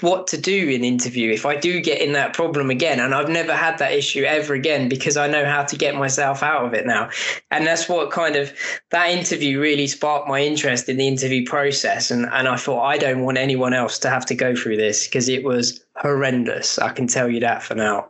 what 0.00 0.26
to 0.26 0.36
do 0.36 0.68
in 0.68 0.82
interview 0.82 1.30
if 1.30 1.46
I 1.46 1.54
do 1.54 1.80
get 1.80 2.00
in 2.00 2.12
that 2.12 2.32
problem 2.34 2.68
again. 2.68 2.98
And 2.98 3.14
I've 3.14 3.28
never 3.28 3.54
had 3.54 3.78
that 3.78 3.92
issue 3.92 4.24
ever 4.24 4.54
again 4.54 4.88
because 4.88 5.16
I 5.16 5.28
know 5.28 5.44
how 5.44 5.62
to 5.64 5.76
get 5.76 5.94
myself 5.94 6.42
out 6.42 6.64
of 6.64 6.74
it 6.74 6.84
now. 6.84 7.10
And 7.52 7.66
that's 7.66 7.88
what 7.88 8.10
kind 8.10 8.34
of 8.34 8.52
that 8.90 9.10
interview 9.10 9.60
really 9.60 9.86
sparked 9.86 10.28
my 10.28 10.40
interest 10.40 10.88
in 10.88 10.96
the 10.96 11.06
interview 11.06 11.46
process. 11.46 12.10
And 12.10 12.26
and 12.32 12.48
I 12.48 12.56
thought 12.56 12.82
I 12.82 12.98
don't 12.98 13.22
want 13.22 13.38
anyone 13.38 13.72
else 13.72 13.98
to 14.00 14.10
have 14.10 14.26
to 14.26 14.34
go 14.34 14.54
through 14.54 14.78
this 14.78 15.06
because 15.06 15.28
it 15.28 15.44
was 15.44 15.84
horrendous. 15.96 16.78
I 16.78 16.90
can 16.90 17.06
tell 17.06 17.28
you 17.28 17.40
that 17.40 17.62
for 17.62 17.74
now. 17.74 18.08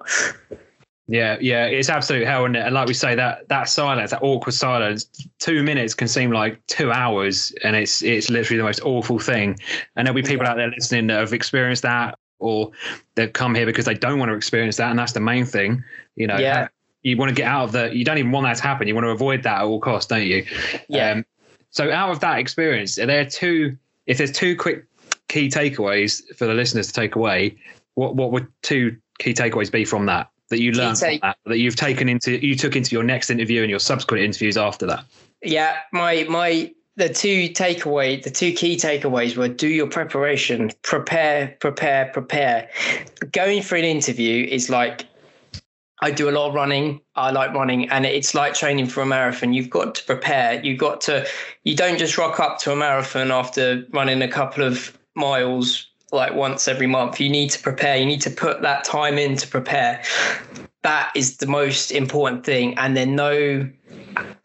Yeah, 1.11 1.39
yeah, 1.41 1.65
it's 1.65 1.89
absolute 1.89 2.27
hell, 2.27 2.45
is 2.45 2.51
it? 2.51 2.59
And 2.59 2.75
like 2.75 2.87
we 2.87 2.93
say, 2.93 3.15
that 3.15 3.49
that 3.49 3.71
silence, 3.71 4.11
that 4.11 4.23
awkward 4.23 4.53
silence, 4.53 5.07
two 5.39 5.63
minutes 5.63 5.95
can 5.95 6.07
seem 6.07 6.31
like 6.31 6.65
two 6.67 6.93
hours, 6.93 7.51
and 7.65 7.75
it's 7.75 8.03
it's 8.03 8.29
literally 8.29 8.59
the 8.59 8.65
most 8.65 8.83
awful 8.83 9.19
thing. 9.19 9.59
And 9.97 10.07
there'll 10.07 10.15
be 10.15 10.23
people 10.23 10.45
yeah. 10.45 10.51
out 10.51 10.57
there 10.59 10.71
listening 10.71 11.07
that 11.07 11.19
have 11.19 11.33
experienced 11.33 11.83
that, 11.83 12.19
or 12.41 12.73
they've 13.15 13.33
come 13.33 13.55
here 13.55 13.65
because 13.65 13.87
they 13.87 13.95
don't 13.95 14.19
want 14.19 14.29
to 14.31 14.35
experience 14.35 14.77
that, 14.77 14.91
and 14.91 14.99
that's 14.99 15.13
the 15.13 15.21
main 15.21 15.47
thing. 15.47 15.83
You 16.17 16.27
know, 16.27 16.37
yeah. 16.37 16.69
you 17.03 17.17
want 17.17 17.31
to 17.31 17.35
get 17.35 17.47
out 17.47 17.65
of 17.65 17.73
the. 17.73 17.97
You 17.97 18.05
don't 18.05 18.19
even 18.19 18.31
want 18.31 18.45
that 18.45 18.59
to 18.59 18.63
happen. 18.63 18.87
You 18.87 18.95
want 18.95 19.07
to 19.07 19.11
avoid 19.11 19.43
that 19.45 19.61
at 19.61 19.65
all 19.65 19.81
costs, 19.81 20.09
don't 20.09 20.27
you? 20.27 20.45
Yeah. 20.89 21.13
Um, 21.13 21.25
so 21.71 21.91
out 21.91 22.11
of 22.11 22.21
that 22.21 22.39
experience, 22.39 22.99
are 22.99 23.07
there 23.07 23.25
two? 23.25 23.79
If 24.05 24.19
there's 24.19 24.33
two 24.33 24.57
quick 24.57 24.85
key 25.29 25.49
takeaways 25.49 26.23
for 26.37 26.47
the 26.47 26.55
listeners 26.55 26.89
to 26.89 26.93
take 26.93 27.17
away, 27.17 27.57
what 27.95 28.15
what 28.15 28.31
would 28.31 28.47
two 28.61 28.99
key 29.19 29.33
takeaways 29.33 29.73
be 29.73 29.87
from 29.87 30.05
that? 30.05 30.31
That 30.51 30.61
you 30.61 30.73
learned 30.73 30.97
take, 30.97 31.21
that, 31.23 31.37
that 31.47 31.59
you've 31.59 31.77
taken 31.77 32.09
into 32.09 32.45
you 32.45 32.55
took 32.55 32.77
into 32.77 32.95
your 32.95 33.05
next 33.05 33.31
interview 33.31 33.63
and 33.63 33.71
your 33.71 33.81
subsequent 33.81 34.25
interviews 34.25 34.57
after 34.57 34.87
that? 34.87 35.05
Yeah, 35.43 35.79
my 35.93 36.25
my 36.29 36.73
the 36.97 37.09
two 37.09 37.49
takeaway 37.51 38.23
the 38.23 38.31
two 38.31 38.53
key 38.53 38.77
takeaways 38.77 39.37
were 39.37 39.49
do 39.49 39.69
your 39.69 39.87
preparation, 39.87 40.73
prepare, 40.83 41.57
prepare, 41.61 42.11
prepare. 42.13 42.69
Going 43.33 43.63
for 43.63 43.77
an 43.77 43.85
interview 43.85 44.47
is 44.47 44.69
like 44.69 45.07
I 46.01 46.11
do 46.11 46.29
a 46.29 46.33
lot 46.33 46.49
of 46.49 46.55
running. 46.55 47.01
I 47.17 47.31
like 47.31 47.53
running, 47.53 47.89
and 47.91 48.07
it's 48.07 48.35
like 48.35 48.55
training 48.55 48.87
for 48.87 49.03
a 49.03 49.07
marathon. 49.07 49.53
You've 49.53 49.71
got 49.71 49.97
to 49.97 50.05
prepare. 50.05 50.65
You've 50.65 50.79
got 50.79 51.01
to. 51.03 51.27
You 51.65 51.75
don't 51.75 51.99
just 51.99 52.17
rock 52.17 52.39
up 52.39 52.59
to 52.61 52.73
a 52.73 52.77
marathon 52.77 53.31
after 53.31 53.85
running 53.91 54.23
a 54.23 54.29
couple 54.29 54.65
of 54.65 54.97
miles 55.17 55.89
like 56.13 56.35
once 56.35 56.69
every 56.69 56.87
month. 56.87 57.21
You 57.21 57.29
need 57.29 57.51
to 57.51 57.61
prepare. 57.61 57.97
You 57.97 58.07
need 58.07 58.23
to 58.23 58.31
put 58.31 58.63
that 58.63 58.85
time 58.85 59.19
in 59.19 59.37
to 59.37 59.47
prepare. 59.47 60.03
That 60.83 61.11
is 61.15 61.39
the 61.39 61.47
most 61.47 61.91
important 61.91 62.45
thing. 62.45 62.77
And 62.79 62.97
then 62.97 63.15
know 63.15 63.69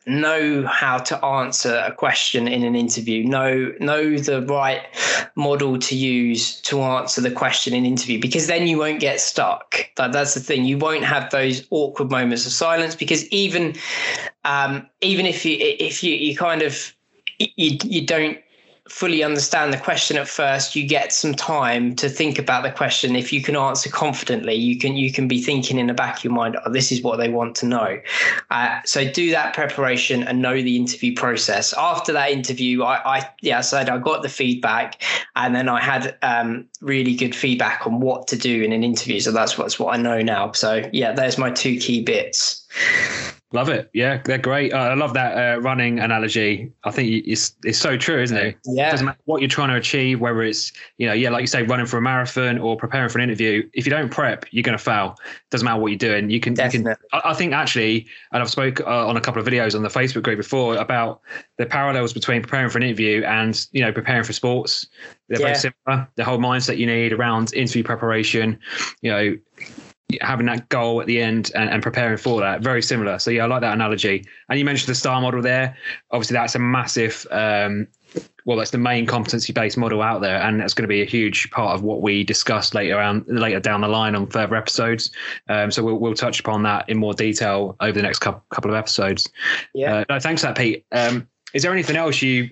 know 0.05 0.67
how 0.67 0.97
to 0.97 1.23
answer 1.23 1.81
a 1.85 1.91
question 1.93 2.47
in 2.47 2.63
an 2.63 2.75
interview. 2.75 3.23
Know 3.23 3.71
know 3.79 4.17
the 4.17 4.41
right 4.41 4.81
model 5.35 5.79
to 5.79 5.95
use 5.95 6.59
to 6.61 6.81
answer 6.81 7.21
the 7.21 7.31
question 7.31 7.73
in 7.73 7.85
interview 7.85 8.19
because 8.19 8.47
then 8.47 8.67
you 8.67 8.77
won't 8.77 8.99
get 8.99 9.21
stuck. 9.21 9.89
That, 9.95 10.11
that's 10.11 10.33
the 10.33 10.39
thing. 10.39 10.65
You 10.65 10.77
won't 10.77 11.05
have 11.05 11.29
those 11.31 11.65
awkward 11.69 12.11
moments 12.11 12.45
of 12.45 12.51
silence 12.51 12.95
because 12.95 13.27
even 13.29 13.75
um, 14.43 14.87
even 15.01 15.25
if 15.25 15.45
you 15.45 15.57
if 15.59 16.03
you 16.03 16.13
you 16.15 16.35
kind 16.35 16.61
of 16.61 16.93
you, 17.39 17.77
you 17.83 18.05
don't 18.05 18.37
fully 18.93 19.23
understand 19.23 19.73
the 19.73 19.77
question 19.77 20.17
at 20.17 20.27
first 20.27 20.75
you 20.75 20.87
get 20.87 21.11
some 21.11 21.33
time 21.33 21.95
to 21.95 22.07
think 22.07 22.37
about 22.37 22.61
the 22.61 22.69
question. 22.69 23.15
If 23.15 23.33
you 23.33 23.41
can 23.41 23.55
answer 23.55 23.89
confidently 23.89 24.53
you 24.53 24.77
can 24.77 24.95
you 24.95 25.11
can 25.11 25.27
be 25.27 25.41
thinking 25.41 25.79
in 25.79 25.87
the 25.87 25.95
back 25.95 26.17
of 26.17 26.23
your 26.23 26.33
mind 26.33 26.57
oh 26.63 26.71
this 26.71 26.91
is 26.91 27.01
what 27.01 27.17
they 27.17 27.27
want 27.27 27.55
to 27.55 27.65
know. 27.65 27.99
Uh, 28.51 28.79
so 28.85 29.09
do 29.09 29.31
that 29.31 29.55
preparation 29.55 30.21
and 30.21 30.43
know 30.43 30.53
the 30.53 30.75
interview 30.75 31.15
process. 31.15 31.73
After 31.73 32.13
that 32.13 32.29
interview 32.29 32.83
i, 32.83 33.17
I 33.17 33.29
yeah 33.41 33.57
I 33.57 33.61
said 33.61 33.89
i 33.89 33.97
got 33.97 34.21
the 34.21 34.29
feedback 34.29 35.01
and 35.35 35.55
then 35.55 35.69
i 35.69 35.81
had 35.81 36.15
um, 36.21 36.65
really 36.79 37.15
good 37.15 37.33
feedback 37.33 37.87
on 37.87 37.99
what 37.99 38.27
to 38.27 38.37
do 38.37 38.61
in 38.61 38.71
an 38.71 38.83
interview. 38.83 39.19
So 39.19 39.31
that's 39.31 39.57
what's 39.57 39.79
what 39.79 39.95
i 39.95 39.97
know 39.97 40.21
now. 40.21 40.51
So 40.51 40.87
yeah 40.93 41.13
there's 41.13 41.39
my 41.39 41.49
two 41.49 41.79
key 41.79 42.03
bits 42.03 42.63
Love 43.53 43.69
it. 43.69 43.91
Yeah, 43.93 44.19
they're 44.25 44.39
great. 44.39 44.73
Uh, 44.73 44.77
I 44.77 44.93
love 44.95 45.13
that 45.13 45.37
uh, 45.37 45.61
running 45.61 45.99
analogy. 45.99 46.71
I 46.85 46.91
think 46.91 47.23
it's 47.27 47.55
it's 47.63 47.77
so 47.77 47.95
true, 47.95 48.19
isn't 48.19 48.35
it? 48.35 48.57
Yeah. 48.65 48.87
It 48.87 48.91
doesn't 48.91 49.05
matter 49.05 49.19
what 49.25 49.41
you're 49.41 49.47
trying 49.47 49.69
to 49.69 49.75
achieve, 49.75 50.19
whether 50.19 50.41
it's 50.41 50.73
you 50.97 51.05
know, 51.05 51.13
yeah, 51.13 51.29
like 51.29 51.41
you 51.41 51.47
say, 51.47 51.61
running 51.61 51.85
for 51.85 51.97
a 51.97 52.01
marathon 52.01 52.57
or 52.57 52.75
preparing 52.75 53.09
for 53.09 53.19
an 53.19 53.25
interview. 53.25 53.69
If 53.73 53.85
you 53.85 53.91
don't 53.91 54.09
prep, 54.09 54.45
you're 54.49 54.63
going 54.63 54.75
to 54.75 54.83
fail. 54.83 55.17
Doesn't 55.51 55.63
matter 55.63 55.79
what 55.79 55.89
you're 55.89 55.99
doing. 55.99 56.31
You 56.31 56.39
can. 56.39 56.55
Definitely. 56.55 56.91
You 56.91 56.95
can. 57.11 57.21
I, 57.23 57.29
I 57.29 57.33
think 57.35 57.53
actually, 57.53 58.07
and 58.31 58.41
I've 58.41 58.49
spoke 58.49 58.81
uh, 58.81 59.07
on 59.07 59.17
a 59.17 59.21
couple 59.21 59.39
of 59.39 59.47
videos 59.47 59.75
on 59.75 59.83
the 59.83 59.89
Facebook 59.89 60.23
group 60.23 60.37
before 60.37 60.75
about 60.77 61.21
the 61.59 61.67
parallels 61.67 62.11
between 62.11 62.41
preparing 62.41 62.71
for 62.71 62.79
an 62.79 62.83
interview 62.83 63.23
and 63.23 63.67
you 63.71 63.81
know 63.81 63.91
preparing 63.91 64.23
for 64.23 64.33
sports. 64.33 64.87
They're 65.29 65.39
yeah. 65.39 65.45
very 65.53 65.73
similar. 65.85 66.07
The 66.15 66.23
whole 66.23 66.39
mindset 66.39 66.77
you 66.77 66.87
need 66.87 67.13
around 67.13 67.53
interview 67.53 67.83
preparation. 67.83 68.59
You 69.03 69.11
know 69.11 69.37
having 70.21 70.45
that 70.47 70.69
goal 70.69 71.01
at 71.01 71.07
the 71.07 71.21
end 71.21 71.51
and, 71.55 71.69
and, 71.69 71.83
preparing 71.83 72.17
for 72.17 72.39
that. 72.41 72.61
Very 72.61 72.81
similar. 72.81 73.19
So 73.19 73.31
yeah 73.31 73.43
i 73.43 73.47
like 73.47 73.61
that 73.61 73.73
analogy. 73.73 74.25
And 74.49 74.59
you 74.59 74.65
mentioned 74.65 74.89
the 74.89 74.95
star 74.95 75.21
model 75.21 75.41
there. 75.41 75.75
Obviously 76.11 76.35
that's 76.35 76.55
a 76.55 76.59
massive 76.59 77.25
um, 77.31 77.87
well 78.45 78.57
that's 78.57 78.71
the 78.71 78.77
main 78.77 79.05
competency 79.05 79.53
based 79.53 79.77
model 79.77 80.01
out 80.01 80.21
there. 80.21 80.41
And 80.41 80.59
that's 80.59 80.73
going 80.73 80.83
to 80.83 80.87
be 80.87 81.01
a 81.01 81.05
huge 81.05 81.49
part 81.51 81.75
of 81.75 81.83
what 81.83 82.01
we 82.01 82.23
discuss 82.23 82.73
later 82.73 82.99
on 82.99 83.25
later 83.27 83.59
down 83.59 83.81
the 83.81 83.87
line 83.87 84.15
on 84.15 84.27
further 84.27 84.55
episodes. 84.55 85.11
Um, 85.49 85.71
so 85.71 85.83
we'll, 85.83 85.97
we'll 85.97 86.13
touch 86.13 86.39
upon 86.39 86.63
that 86.63 86.89
in 86.89 86.97
more 86.97 87.13
detail 87.13 87.75
over 87.79 87.93
the 87.93 88.03
next 88.03 88.19
couple, 88.19 88.43
couple 88.49 88.71
of 88.71 88.75
episodes. 88.75 89.29
Yeah. 89.73 89.97
Uh, 89.97 90.05
no, 90.09 90.19
thanks 90.19 90.41
for 90.41 90.47
that 90.47 90.57
pete. 90.57 90.85
Um, 90.91 91.27
is 91.53 91.61
there 91.61 91.71
anything 91.71 91.95
else 91.95 92.21
you 92.21 92.49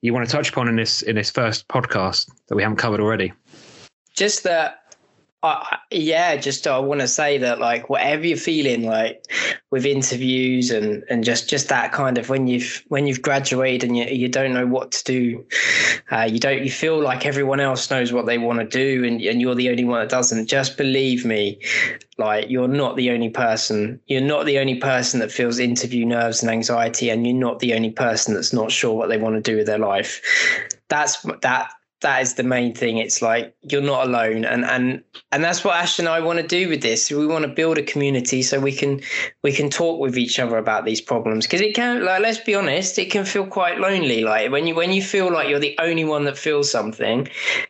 you 0.00 0.12
want 0.12 0.26
to 0.26 0.30
touch 0.30 0.50
upon 0.50 0.68
in 0.68 0.76
this 0.76 1.02
in 1.02 1.16
this 1.16 1.30
first 1.30 1.66
podcast 1.68 2.30
that 2.48 2.54
we 2.54 2.62
haven't 2.62 2.78
covered 2.78 3.00
already? 3.00 3.32
Just 4.14 4.44
that 4.44 4.83
I, 5.44 5.78
yeah, 5.90 6.36
just 6.36 6.66
I 6.66 6.78
want 6.78 7.02
to 7.02 7.08
say 7.08 7.36
that 7.36 7.60
like 7.60 7.90
whatever 7.90 8.26
you're 8.26 8.38
feeling 8.38 8.84
like 8.84 9.22
with 9.70 9.84
interviews 9.84 10.70
and 10.70 11.04
and 11.10 11.22
just 11.22 11.50
just 11.50 11.68
that 11.68 11.92
kind 11.92 12.16
of 12.16 12.30
when 12.30 12.46
you've 12.46 12.82
when 12.88 13.06
you've 13.06 13.20
graduated 13.20 13.90
and 13.90 13.96
you 13.96 14.06
you 14.06 14.28
don't 14.28 14.54
know 14.54 14.66
what 14.66 14.90
to 14.92 15.04
do, 15.04 15.46
uh, 16.10 16.22
you 16.22 16.38
don't 16.38 16.64
you 16.64 16.70
feel 16.70 16.98
like 16.98 17.26
everyone 17.26 17.60
else 17.60 17.90
knows 17.90 18.10
what 18.10 18.24
they 18.24 18.38
want 18.38 18.58
to 18.58 18.64
do 18.64 19.04
and 19.04 19.20
and 19.20 19.42
you're 19.42 19.54
the 19.54 19.68
only 19.68 19.84
one 19.84 20.00
that 20.00 20.08
doesn't. 20.08 20.46
Just 20.46 20.78
believe 20.78 21.26
me, 21.26 21.60
like 22.16 22.48
you're 22.48 22.66
not 22.66 22.96
the 22.96 23.10
only 23.10 23.28
person. 23.28 24.00
You're 24.06 24.22
not 24.22 24.46
the 24.46 24.58
only 24.58 24.76
person 24.76 25.20
that 25.20 25.30
feels 25.30 25.58
interview 25.58 26.06
nerves 26.06 26.42
and 26.42 26.50
anxiety, 26.50 27.10
and 27.10 27.26
you're 27.26 27.36
not 27.36 27.58
the 27.58 27.74
only 27.74 27.90
person 27.90 28.32
that's 28.32 28.54
not 28.54 28.72
sure 28.72 28.96
what 28.96 29.10
they 29.10 29.18
want 29.18 29.34
to 29.34 29.42
do 29.42 29.58
with 29.58 29.66
their 29.66 29.78
life. 29.78 30.22
That's 30.88 31.20
that 31.42 31.70
that 32.04 32.20
is 32.20 32.34
the 32.34 32.42
main 32.42 32.74
thing. 32.74 32.98
It's 32.98 33.22
like 33.22 33.56
you're 33.62 33.80
not 33.80 34.06
alone, 34.06 34.44
and 34.44 34.62
and 34.64 35.02
and 35.32 35.42
that's 35.42 35.64
what 35.64 35.74
Ash 35.76 35.98
and 35.98 36.06
I 36.06 36.20
want 36.20 36.38
to 36.38 36.46
do 36.46 36.68
with 36.68 36.82
this. 36.82 37.10
We 37.10 37.26
want 37.26 37.44
to 37.44 37.48
build 37.48 37.78
a 37.78 37.82
community 37.82 38.42
so 38.42 38.60
we 38.60 38.72
can 38.72 39.00
we 39.42 39.52
can 39.52 39.70
talk 39.70 39.98
with 39.98 40.18
each 40.18 40.38
other 40.38 40.58
about 40.58 40.84
these 40.84 41.00
problems 41.00 41.46
because 41.46 41.62
it 41.62 41.74
can 41.74 42.04
like 42.04 42.20
let's 42.20 42.38
be 42.38 42.54
honest, 42.54 42.98
it 42.98 43.10
can 43.10 43.24
feel 43.24 43.46
quite 43.46 43.80
lonely. 43.80 44.22
Like 44.22 44.52
when 44.52 44.66
you 44.66 44.74
when 44.74 44.92
you 44.92 45.02
feel 45.02 45.32
like 45.32 45.48
you're 45.48 45.58
the 45.58 45.76
only 45.80 46.04
one 46.04 46.24
that 46.24 46.36
feels 46.36 46.70
something, 46.70 47.26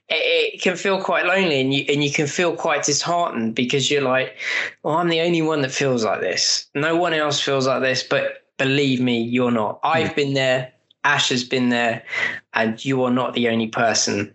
it, 0.09 0.55
it 0.55 0.61
can 0.61 0.77
feel 0.77 1.01
quite 1.01 1.27
lonely, 1.27 1.61
and 1.61 1.73
you 1.73 1.85
and 1.89 2.03
you 2.03 2.13
can 2.13 2.27
feel 2.27 2.57
quite 2.57 2.83
disheartened 2.83 3.55
because 3.55 3.89
you're 3.89 4.03
like, 4.03 4.37
well, 4.83 4.97
I'm 4.97 5.09
the 5.11 5.21
only 5.21 5.43
one 5.43 5.63
that 5.63 5.71
feels 5.71 6.05
like 6.05 6.21
this. 6.21 6.69
No 6.75 6.97
one 6.97 7.15
else 7.15 7.41
feels 7.41 7.69
like 7.69 7.83
this, 7.83 8.03
but 8.03 8.45
believe 8.59 9.01
me, 9.01 9.23
you're 9.23 9.53
not. 9.53 9.79
I've 9.85 10.17
been 10.17 10.35
there. 10.35 10.74
Ash 11.05 11.29
has 11.29 11.45
been 11.45 11.69
there, 11.69 12.03
and 12.55 12.83
you 12.85 13.03
are 13.05 13.11
not 13.11 13.35
the 13.35 13.49
only 13.49 13.69
person. 13.69 14.35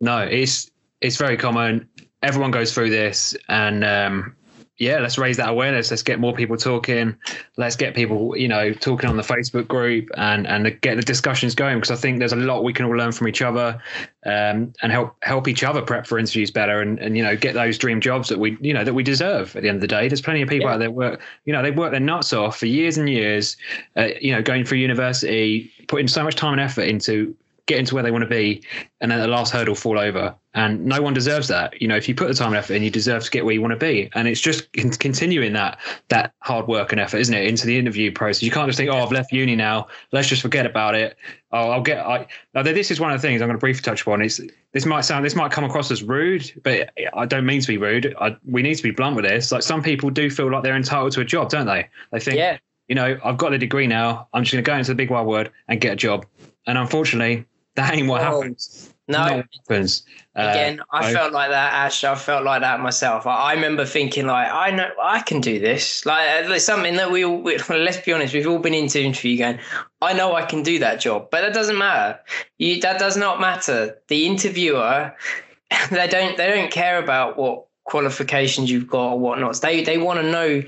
No, 0.00 0.18
it's 0.20 0.70
it's 1.00 1.16
very 1.16 1.36
common. 1.36 1.88
Everyone 2.22 2.50
goes 2.50 2.72
through 2.72 2.90
this, 2.90 3.36
and 3.48 3.84
um, 3.84 4.34
yeah, 4.78 5.00
let's 5.00 5.18
raise 5.18 5.36
that 5.38 5.48
awareness. 5.48 5.90
Let's 5.90 6.04
get 6.04 6.20
more 6.20 6.32
people 6.32 6.56
talking. 6.56 7.16
Let's 7.56 7.74
get 7.74 7.96
people, 7.96 8.36
you 8.36 8.46
know, 8.46 8.72
talking 8.72 9.10
on 9.10 9.16
the 9.16 9.24
Facebook 9.24 9.66
group 9.66 10.08
and 10.16 10.46
and 10.46 10.80
get 10.80 10.94
the 10.94 11.02
discussions 11.02 11.56
going 11.56 11.78
because 11.78 11.90
I 11.90 11.96
think 11.96 12.20
there's 12.20 12.32
a 12.32 12.36
lot 12.36 12.62
we 12.62 12.72
can 12.72 12.86
all 12.86 12.96
learn 12.96 13.10
from 13.10 13.26
each 13.26 13.42
other 13.42 13.82
um, 14.24 14.72
and 14.80 14.92
help 14.92 15.16
help 15.22 15.48
each 15.48 15.64
other 15.64 15.82
prep 15.82 16.06
for 16.06 16.16
interviews 16.16 16.52
better 16.52 16.80
and, 16.80 17.00
and 17.00 17.16
you 17.16 17.24
know 17.24 17.36
get 17.36 17.54
those 17.54 17.76
dream 17.76 18.00
jobs 18.00 18.28
that 18.28 18.38
we 18.38 18.56
you 18.60 18.72
know 18.72 18.84
that 18.84 18.94
we 18.94 19.02
deserve 19.02 19.56
at 19.56 19.62
the 19.62 19.68
end 19.68 19.76
of 19.76 19.80
the 19.80 19.88
day. 19.88 20.06
There's 20.06 20.22
plenty 20.22 20.42
of 20.42 20.48
people 20.48 20.68
yeah. 20.68 20.74
out 20.74 20.78
there 20.78 20.92
work, 20.92 21.20
you 21.44 21.52
know, 21.52 21.60
they've 21.60 21.76
worked 21.76 21.92
their 21.92 22.00
nuts 22.00 22.32
off 22.32 22.58
for 22.58 22.66
years 22.66 22.96
and 22.96 23.08
years, 23.08 23.56
uh, 23.96 24.08
you 24.20 24.32
know, 24.32 24.42
going 24.42 24.64
through 24.64 24.78
university, 24.78 25.72
putting 25.88 26.06
so 26.06 26.22
much 26.22 26.36
time 26.36 26.52
and 26.52 26.60
effort 26.60 26.82
into 26.82 27.34
getting 27.68 27.84
to 27.86 27.94
where 27.94 28.02
they 28.02 28.10
want 28.10 28.22
to 28.22 28.28
be, 28.28 28.62
and 29.00 29.10
then 29.10 29.20
the 29.20 29.28
last 29.28 29.52
hurdle 29.52 29.76
fall 29.76 29.98
over. 29.98 30.34
And 30.54 30.84
no 30.86 31.00
one 31.00 31.14
deserves 31.14 31.46
that. 31.48 31.80
You 31.80 31.86
know, 31.86 31.94
if 31.94 32.08
you 32.08 32.16
put 32.16 32.26
the 32.26 32.34
time 32.34 32.48
and 32.48 32.56
effort 32.56 32.74
in, 32.74 32.82
you 32.82 32.90
deserve 32.90 33.22
to 33.22 33.30
get 33.30 33.44
where 33.44 33.54
you 33.54 33.60
want 33.60 33.72
to 33.72 33.78
be. 33.78 34.10
And 34.14 34.26
it's 34.26 34.40
just 34.40 34.72
continuing 34.72 35.52
that 35.52 35.78
that 36.08 36.32
hard 36.40 36.66
work 36.66 36.90
and 36.90 37.00
effort, 37.00 37.18
isn't 37.18 37.34
it, 37.34 37.46
into 37.46 37.66
the 37.66 37.78
interview 37.78 38.10
process. 38.10 38.42
You 38.42 38.50
can't 38.50 38.66
just 38.66 38.78
think, 38.78 38.90
oh, 38.90 38.96
I've 38.96 39.12
left 39.12 39.30
uni 39.30 39.54
now. 39.54 39.86
Let's 40.10 40.26
just 40.26 40.42
forget 40.42 40.66
about 40.66 40.96
it. 40.96 41.16
Oh, 41.52 41.70
I'll 41.70 41.82
get. 41.82 42.04
I 42.04 42.26
now 42.54 42.62
this 42.62 42.90
is 42.90 42.98
one 42.98 43.12
of 43.12 43.22
the 43.22 43.28
things 43.28 43.40
I'm 43.40 43.46
going 43.48 43.56
to 43.56 43.60
briefly 43.60 43.82
touch 43.82 44.02
upon. 44.02 44.22
Is 44.22 44.44
this 44.72 44.84
might 44.84 45.02
sound 45.02 45.24
this 45.24 45.36
might 45.36 45.52
come 45.52 45.64
across 45.64 45.90
as 45.92 46.02
rude, 46.02 46.50
but 46.64 46.90
I 47.14 47.26
don't 47.26 47.46
mean 47.46 47.60
to 47.60 47.68
be 47.68 47.76
rude. 47.76 48.16
I, 48.20 48.36
we 48.44 48.62
need 48.62 48.74
to 48.74 48.82
be 48.82 48.90
blunt 48.90 49.14
with 49.14 49.26
this. 49.26 49.52
Like 49.52 49.62
some 49.62 49.82
people 49.82 50.10
do 50.10 50.28
feel 50.28 50.50
like 50.50 50.64
they're 50.64 50.76
entitled 50.76 51.12
to 51.12 51.20
a 51.20 51.24
job, 51.24 51.50
don't 51.50 51.66
they? 51.66 51.88
They 52.10 52.20
think, 52.20 52.38
yeah. 52.38 52.58
you 52.88 52.94
know, 52.94 53.18
I've 53.24 53.36
got 53.36 53.50
the 53.50 53.58
degree 53.58 53.86
now. 53.86 54.28
I'm 54.32 54.42
just 54.42 54.52
going 54.52 54.64
to 54.64 54.68
go 54.68 54.76
into 54.76 54.90
the 54.90 54.96
big 54.96 55.10
wide 55.10 55.26
world 55.26 55.50
and 55.68 55.80
get 55.80 55.92
a 55.92 55.96
job. 55.96 56.26
And 56.66 56.76
unfortunately, 56.76 57.46
that 57.78 57.94
ain't 57.94 58.08
what 58.08 58.20
oh, 58.22 58.40
happens. 58.40 58.92
No, 59.06 59.42
happens. 59.56 60.02
Uh, 60.36 60.48
Again, 60.50 60.80
I, 60.92 61.08
I 61.08 61.12
felt 61.12 61.32
like 61.32 61.50
that, 61.50 61.72
Ash. 61.72 62.02
I 62.02 62.14
felt 62.16 62.44
like 62.44 62.60
that 62.60 62.80
myself. 62.80 63.24
I, 63.26 63.34
I, 63.34 63.52
remember 63.54 63.86
thinking, 63.86 64.26
like, 64.26 64.50
I 64.50 64.70
know 64.70 64.90
I 65.02 65.20
can 65.20 65.40
do 65.40 65.60
this. 65.60 66.04
Like, 66.04 66.28
uh, 66.28 66.52
it's 66.52 66.64
something 66.64 66.96
that 66.96 67.10
we 67.10 67.24
all. 67.24 67.40
We, 67.40 67.56
let's 67.70 67.98
be 67.98 68.12
honest, 68.12 68.34
we've 68.34 68.48
all 68.48 68.58
been 68.58 68.74
into 68.74 69.00
interview 69.00 69.38
going, 69.38 69.60
I 70.02 70.12
know 70.12 70.34
I 70.34 70.44
can 70.44 70.62
do 70.62 70.80
that 70.80 71.00
job, 71.00 71.28
but 71.30 71.40
that 71.42 71.54
doesn't 71.54 71.78
matter. 71.78 72.18
You 72.58 72.80
that 72.80 72.98
does 72.98 73.16
not 73.16 73.40
matter. 73.40 73.96
The 74.08 74.26
interviewer, 74.26 75.14
they 75.90 76.08
don't 76.08 76.36
they 76.36 76.48
don't 76.48 76.70
care 76.70 76.98
about 76.98 77.38
what 77.38 77.64
qualifications 77.84 78.70
you've 78.70 78.88
got 78.88 79.12
or 79.12 79.18
whatnot. 79.20 79.60
They 79.60 79.82
they 79.84 79.98
want 79.98 80.20
to 80.20 80.30
know 80.30 80.62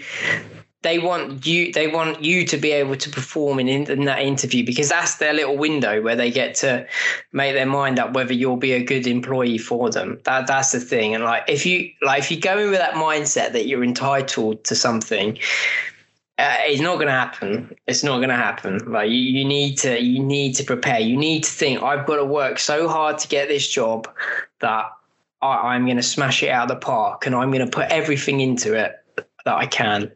they 0.82 0.99
want 0.99 1.44
you 1.46 1.72
they 1.72 1.88
want 1.88 2.25
you 2.25 2.46
to 2.46 2.56
be 2.56 2.72
able 2.72 2.96
to 2.96 3.10
perform 3.10 3.60
in, 3.60 3.68
in 3.68 4.04
that 4.04 4.20
interview 4.20 4.64
because 4.64 4.88
that's 4.88 5.16
their 5.16 5.34
little 5.34 5.56
window 5.56 6.00
where 6.00 6.16
they 6.16 6.30
get 6.30 6.54
to 6.54 6.87
make 7.32 7.54
their 7.54 7.66
mind 7.66 7.99
up 7.99 8.14
whether 8.14 8.32
you'll 8.32 8.56
be 8.56 8.72
a 8.72 8.82
good 8.82 9.06
employee 9.06 9.58
for 9.58 9.90
them. 9.90 10.18
That 10.25 10.46
that's 10.46 10.72
the 10.72 10.80
thing. 10.80 11.14
And 11.14 11.25
like 11.25 11.44
if 11.49 11.66
you 11.66 11.90
like 12.02 12.20
if 12.20 12.30
you 12.30 12.40
go 12.40 12.58
in 12.58 12.70
with 12.70 12.78
that 12.78 12.94
mindset 12.94 13.52
that 13.52 13.66
you're 13.66 13.84
entitled 13.84 14.64
to 14.64 14.75
something 14.75 15.38
uh, 16.38 16.56
it's 16.60 16.80
not 16.80 16.94
going 16.94 17.06
to 17.06 17.12
happen. 17.12 17.76
It's 17.87 18.02
not 18.02 18.16
going 18.16 18.30
to 18.30 18.34
happen. 18.34 18.78
Like 18.90 19.10
you, 19.10 19.18
you 19.18 19.44
need 19.44 19.76
to 19.78 20.00
you 20.00 20.22
need 20.22 20.54
to 20.54 20.64
prepare. 20.64 20.99
You 20.99 21.16
need 21.16 21.44
to 21.44 21.50
think 21.50 21.82
i've 21.82 22.06
got 22.06 22.16
to 22.16 22.25
work 22.25 22.58
so 22.58 22.88
hard 22.88 23.18
to 23.18 23.28
get 23.28 23.49
this 23.49 23.68
job 23.68 24.08
that 24.60 24.90
I, 25.42 25.75
i'm 25.75 25.84
going 25.84 25.96
to 25.96 26.02
smash 26.02 26.42
it 26.42 26.49
out 26.49 26.70
of 26.70 26.80
the 26.80 26.87
park 26.87 27.26
and 27.26 27.34
i'm 27.34 27.50
going 27.50 27.64
to 27.64 27.70
put 27.70 27.88
everything 27.90 28.40
into 28.40 28.75
it 28.75 28.96
that 29.44 29.54
i 29.54 29.66
can 29.66 30.10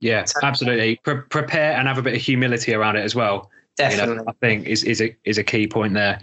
yeah, 0.00 0.24
absolutely. 0.42 0.96
Pre- 1.02 1.22
prepare 1.22 1.72
and 1.72 1.88
have 1.88 1.98
a 1.98 2.02
bit 2.02 2.14
of 2.14 2.20
humility 2.20 2.74
around 2.74 2.96
it 2.96 3.04
as 3.04 3.14
well. 3.14 3.50
Definitely, 3.76 4.14
you 4.16 4.20
know, 4.20 4.24
I 4.28 4.32
think 4.40 4.66
is 4.66 4.84
is 4.84 5.00
a 5.00 5.14
is 5.24 5.38
a 5.38 5.44
key 5.44 5.66
point 5.66 5.94
there. 5.94 6.18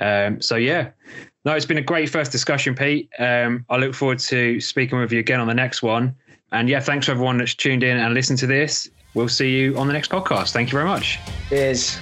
Um, 0.00 0.40
so 0.40 0.56
yeah, 0.56 0.90
no, 1.44 1.54
it's 1.54 1.66
been 1.66 1.78
a 1.78 1.82
great 1.82 2.10
first 2.10 2.32
discussion, 2.32 2.74
Pete. 2.74 3.08
Um, 3.18 3.64
I 3.70 3.78
look 3.78 3.94
forward 3.94 4.18
to 4.20 4.60
speaking 4.60 4.98
with 4.98 5.12
you 5.12 5.18
again 5.18 5.40
on 5.40 5.48
the 5.48 5.54
next 5.54 5.82
one. 5.82 6.14
And 6.52 6.68
yeah, 6.68 6.80
thanks 6.80 7.06
for 7.06 7.12
everyone 7.12 7.38
that's 7.38 7.54
tuned 7.54 7.82
in 7.82 7.96
and 7.96 8.12
listened 8.12 8.38
to 8.40 8.46
this. 8.46 8.90
We'll 9.14 9.28
see 9.28 9.50
you 9.50 9.76
on 9.78 9.86
the 9.86 9.92
next 9.92 10.10
podcast. 10.10 10.52
Thank 10.52 10.70
you 10.70 10.78
very 10.78 10.88
much. 10.88 11.18
Cheers. 11.48 11.98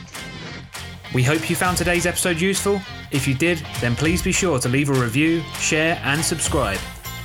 We 1.15 1.23
hope 1.23 1.49
you 1.49 1.57
found 1.57 1.77
today's 1.77 2.05
episode 2.05 2.41
useful. 2.41 2.81
If 3.11 3.27
you 3.27 3.35
did, 3.35 3.63
then 3.81 3.97
please 3.97 4.23
be 4.23 4.33
sure 4.33 4.59
to 4.59 4.69
leave 4.69 4.91
a 4.91 4.95
review, 4.95 5.43
share, 5.59 6.01
and 6.05 6.23
subscribe. 6.23 6.79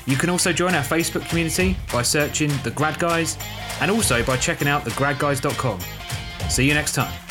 You 0.06 0.18
can 0.18 0.30
also 0.30 0.52
join 0.52 0.76
our 0.76 0.84
Facebook 0.84 1.28
community 1.30 1.78
by 1.92 2.02
searching 2.02 2.50
The 2.64 2.72
Grad 2.72 3.00
Guys 3.00 3.38
and 3.80 3.90
also 3.90 4.24
by 4.24 4.38
checking 4.38 4.68
out 4.68 4.84
thegradguys.com. 4.84 5.80
See 6.50 6.68
you 6.68 6.74
next 6.74 6.94
time. 6.94 7.23